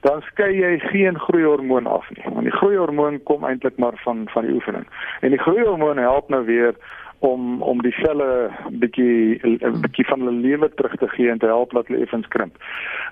dan 0.00 0.22
skei 0.22 0.56
jy 0.56 0.78
geen 0.78 1.18
groeihormoon 1.18 1.86
af 1.86 2.06
nie. 2.14 2.24
Want 2.32 2.42
die 2.42 2.58
groeihormoon 2.60 3.22
kom 3.22 3.44
eintlik 3.44 3.76
maar 3.76 3.96
van 4.04 4.28
van 4.28 4.44
die 4.44 4.54
oefening. 4.54 4.86
En 5.20 5.30
die 5.30 5.44
groeihormoon 5.46 5.98
help 5.98 6.28
nou 6.28 6.44
weer 6.44 6.74
om 7.18 7.62
om 7.62 7.82
die 7.82 7.94
selle 8.02 8.50
bietjie 8.70 9.40
'n 9.42 9.80
bietjie 9.80 10.06
van 10.06 10.20
hulle 10.20 10.40
lewe 10.40 10.68
terug 10.74 10.96
te 10.96 11.08
gee 11.08 11.30
en 11.30 11.38
te 11.38 11.46
help 11.46 11.72
dat 11.72 11.86
hulle 11.86 12.02
effens 12.02 12.28
krimp. 12.28 12.56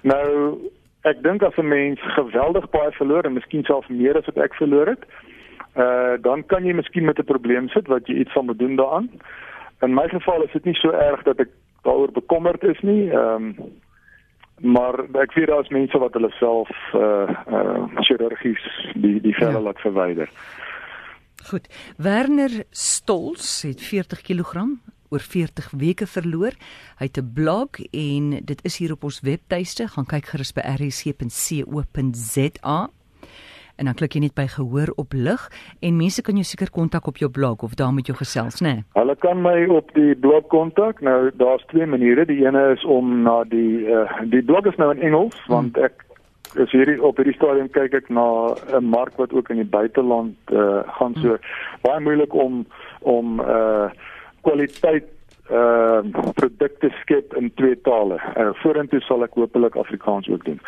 Nou 0.03 0.59
ek 1.03 1.23
dink 1.23 1.43
as 1.43 1.57
'n 1.57 1.69
mens 1.69 2.01
geweldig 2.01 2.71
baie 2.71 2.93
verloor 2.93 3.25
en 3.25 3.33
miskien 3.33 3.65
selfs 3.65 3.89
meer 3.89 4.17
as 4.17 4.27
wat 4.27 4.39
ek 4.39 4.55
verloor 4.55 4.87
het, 4.87 5.05
uh 5.77 6.17
dan 6.21 6.47
kan 6.47 6.65
jy 6.65 6.73
miskien 6.73 7.05
met 7.05 7.19
'n 7.19 7.25
probleem 7.25 7.69
sit 7.69 7.87
wat 7.87 8.07
jy 8.07 8.15
iets 8.15 8.33
van 8.33 8.47
moet 8.47 8.59
doen 8.59 8.77
daaraan. 8.77 9.11
In 9.83 9.95
my 9.95 10.09
geval 10.09 10.43
is 10.43 10.53
dit 10.53 10.65
nie 10.65 10.75
so 10.75 10.91
erg 10.91 11.23
dat 11.23 11.41
ek 11.41 11.49
daaroor 11.83 12.13
bekommerd 12.13 12.63
is 12.65 12.81
nie. 12.81 13.11
Ehm 13.11 13.35
um, 13.35 13.57
maar 14.61 14.95
ek 15.21 15.33
weet 15.35 15.47
daar's 15.47 15.69
mense 15.69 15.99
wat 15.99 16.13
hulle 16.13 16.31
self 16.31 16.71
uh 16.95 17.29
uh 17.51 17.85
chirurgies 18.07 18.93
die 18.95 19.21
die 19.21 19.35
velle 19.35 19.59
ja. 19.59 19.61
laat 19.61 19.81
verwyder. 19.81 20.29
Goed. 21.45 21.69
Werner 21.97 22.65
Stols 22.71 23.63
het 23.63 23.81
40 23.83 24.21
kg 24.23 24.65
oor 25.09 25.21
40 25.21 25.71
weke 25.77 26.07
verloor. 26.07 26.53
Hy 26.99 27.05
het 27.05 27.19
'n 27.19 27.33
blog 27.35 27.69
en 27.91 28.41
dit 28.45 28.65
is 28.65 28.79
hier 28.79 28.93
op 28.93 29.05
ons 29.05 29.21
webtuiste. 29.21 29.89
Gaan 29.89 30.07
kyk 30.07 30.27
gerus 30.27 30.53
by 30.53 30.61
rsc.co.za. 30.61 31.79
En 33.77 33.85
dan 33.85 33.95
klik 33.95 34.13
jy 34.15 34.21
net 34.21 34.35
by 34.35 34.47
gehoor 34.47 34.93
op 34.97 35.13
lig 35.13 35.51
en 35.81 35.97
mense 35.97 36.23
kan 36.23 36.35
jou 36.35 36.45
seker 36.45 36.71
kontak 36.71 37.07
op 37.07 37.17
jou 37.17 37.31
blog 37.31 37.63
of 37.63 37.75
daar 37.75 37.95
met 37.95 38.07
jou 38.07 38.19
gesels, 38.19 38.61
né? 38.61 38.67
Nee? 38.69 38.85
Hulle 38.93 39.17
kan 39.17 39.43
my 39.43 39.67
op 39.67 39.95
die 39.95 40.15
blog 40.15 40.47
kontak. 40.47 41.01
Nou 41.01 41.31
daar's 41.37 41.65
twee 41.67 41.87
maniere. 41.87 42.25
Die 42.25 42.47
ene 42.47 42.73
is 42.73 42.85
om 42.85 43.23
na 43.23 43.45
die 43.45 43.87
uh, 43.91 44.21
die 44.31 44.43
blog 44.43 44.67
is 44.67 44.77
nou 44.77 44.95
in 44.95 45.03
Engels 45.03 45.45
hmm. 45.45 45.55
want 45.55 45.77
ek 45.77 46.05
is 46.57 46.71
hierdie 46.71 47.03
op 47.03 47.17
hierdie 47.17 47.35
stadium 47.35 47.71
kyk 47.71 47.95
ek 47.95 48.09
na 48.09 48.55
'n 48.79 48.85
mark 48.85 49.17
wat 49.17 49.33
ook 49.33 49.51
in 49.51 49.57
die 49.63 49.73
buiteland 49.77 50.37
uh, 50.53 50.83
gaan 50.99 51.15
so 51.23 51.29
hmm. 51.29 51.39
baie 51.83 52.01
moeilik 52.01 52.35
om 52.35 52.67
om 53.01 53.41
uh 53.41 53.91
kwaliteit 54.43 55.09
uh 55.51 56.01
produkte 56.35 56.89
skep 57.01 57.35
in 57.37 57.51
twee 57.55 57.81
tale. 57.81 58.17
Uh 58.37 58.53
vorentoe 58.63 59.01
sal 59.05 59.25
ek 59.27 59.37
hopelik 59.37 59.77
Afrikaans 59.77 60.29
ook 60.29 60.45
doen. 60.45 60.61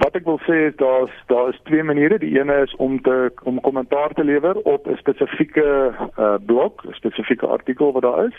Wat 0.00 0.16
ek 0.16 0.24
wil 0.24 0.40
sê 0.46 0.70
is 0.70 0.76
daar's 0.80 1.12
daar 1.28 1.48
is 1.52 1.60
twee 1.68 1.84
maniere. 1.84 2.18
Die 2.18 2.38
ene 2.38 2.62
is 2.64 2.74
om 2.76 3.00
te 3.02 3.32
om 3.44 3.60
kommentaar 3.60 4.16
te 4.16 4.24
lewer 4.24 4.56
op 4.64 4.88
'n 4.88 4.96
spesifieke 4.96 5.92
uh 6.18 6.34
blog, 6.46 6.72
'n 6.84 6.96
spesifieke 6.96 7.46
artikel 7.46 7.92
wat 7.92 8.02
daar 8.02 8.24
is. 8.26 8.38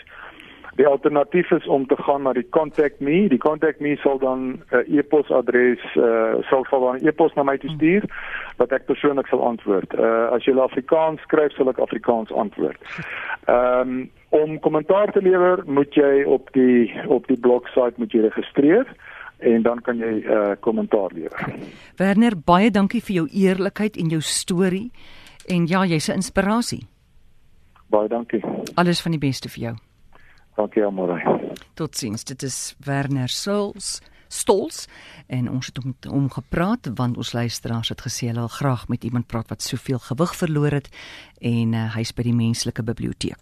Die 0.76 0.86
alternatief 0.86 1.50
is 1.50 1.66
om 1.66 1.86
te 1.86 1.96
gaan 1.96 2.22
na 2.22 2.32
die 2.36 2.48
contact 2.48 3.00
me. 3.00 3.28
Die 3.28 3.38
contact 3.38 3.80
me 3.80 3.96
sal 3.96 4.18
dan 4.18 4.40
'n 4.40 4.62
uh, 4.72 4.98
e-posadres 4.98 5.82
uh 5.96 6.42
sal 6.50 6.64
sal 6.70 6.80
dan 6.80 6.96
'n 6.96 7.06
e-pos 7.08 7.34
na 7.34 7.42
my 7.42 7.56
toe 7.58 7.70
stuur 7.70 8.04
wat 8.56 8.72
ek 8.72 8.84
persoonlik 8.84 9.26
sal 9.26 9.42
antwoord. 9.42 9.94
Uh 9.94 10.34
as 10.36 10.44
jy 10.44 10.58
Afrikaans 10.58 11.20
skryf, 11.20 11.52
sal 11.52 11.68
ek 11.68 11.78
Afrikaans 11.78 12.32
antwoord. 12.32 12.80
Ehm 13.46 13.80
um, 13.80 14.10
om 14.28 14.58
kommentaar 14.60 15.12
te 15.12 15.22
lewer, 15.22 15.62
moet 15.66 15.94
jy 15.94 16.24
op 16.24 16.52
die 16.52 16.92
op 17.06 17.26
die 17.26 17.40
blogsite 17.40 17.96
moet 17.96 18.12
jy 18.12 18.20
registreer 18.20 18.86
en 19.38 19.62
dan 19.62 19.80
kan 19.80 19.96
jy 19.96 20.12
'n 20.12 20.30
uh, 20.30 20.54
kommentaar 20.60 21.10
lewer. 21.12 21.54
Werner, 21.96 22.32
baie 22.44 22.70
dankie 22.70 23.02
vir 23.02 23.14
jou 23.14 23.28
eerlikheid 23.32 23.96
en 23.96 24.08
jou 24.08 24.20
storie 24.20 24.90
en 25.48 25.66
ja, 25.66 25.84
jy's 25.84 26.08
'n 26.08 26.12
inspirasie. 26.12 26.86
Baie 27.88 28.08
dankie. 28.08 28.42
Alles 28.74 29.02
van 29.02 29.10
die 29.10 29.20
beste 29.20 29.48
vir 29.48 29.62
jou. 29.62 29.76
Dankie 30.56 30.84
almal. 30.84 31.18
Totsiens. 31.74 32.24
Dit 32.24 32.42
is 32.42 32.74
Werner 32.84 33.28
Souls. 33.28 34.00
Stols 34.28 34.86
en 35.30 35.50
ons 35.50 35.66
het 35.66 35.84
met 35.84 36.08
hom 36.10 36.26
gepraat 36.32 36.88
want 36.98 37.16
ons 37.16 37.32
luisteraars 37.32 37.92
het 37.92 38.02
gesê 38.02 38.26
hulle 38.30 38.42
wil 38.42 38.54
graag 38.56 38.88
met 38.88 39.04
iemand 39.04 39.28
praat 39.30 39.52
wat 39.52 39.62
soveel 39.62 40.00
gewig 40.02 40.32
verloor 40.36 40.74
het 40.80 40.88
en 41.38 41.76
uh, 41.78 41.84
hy's 41.94 42.10
by 42.16 42.24
die 42.26 42.34
menslike 42.34 42.82
biblioteek. 42.82 43.38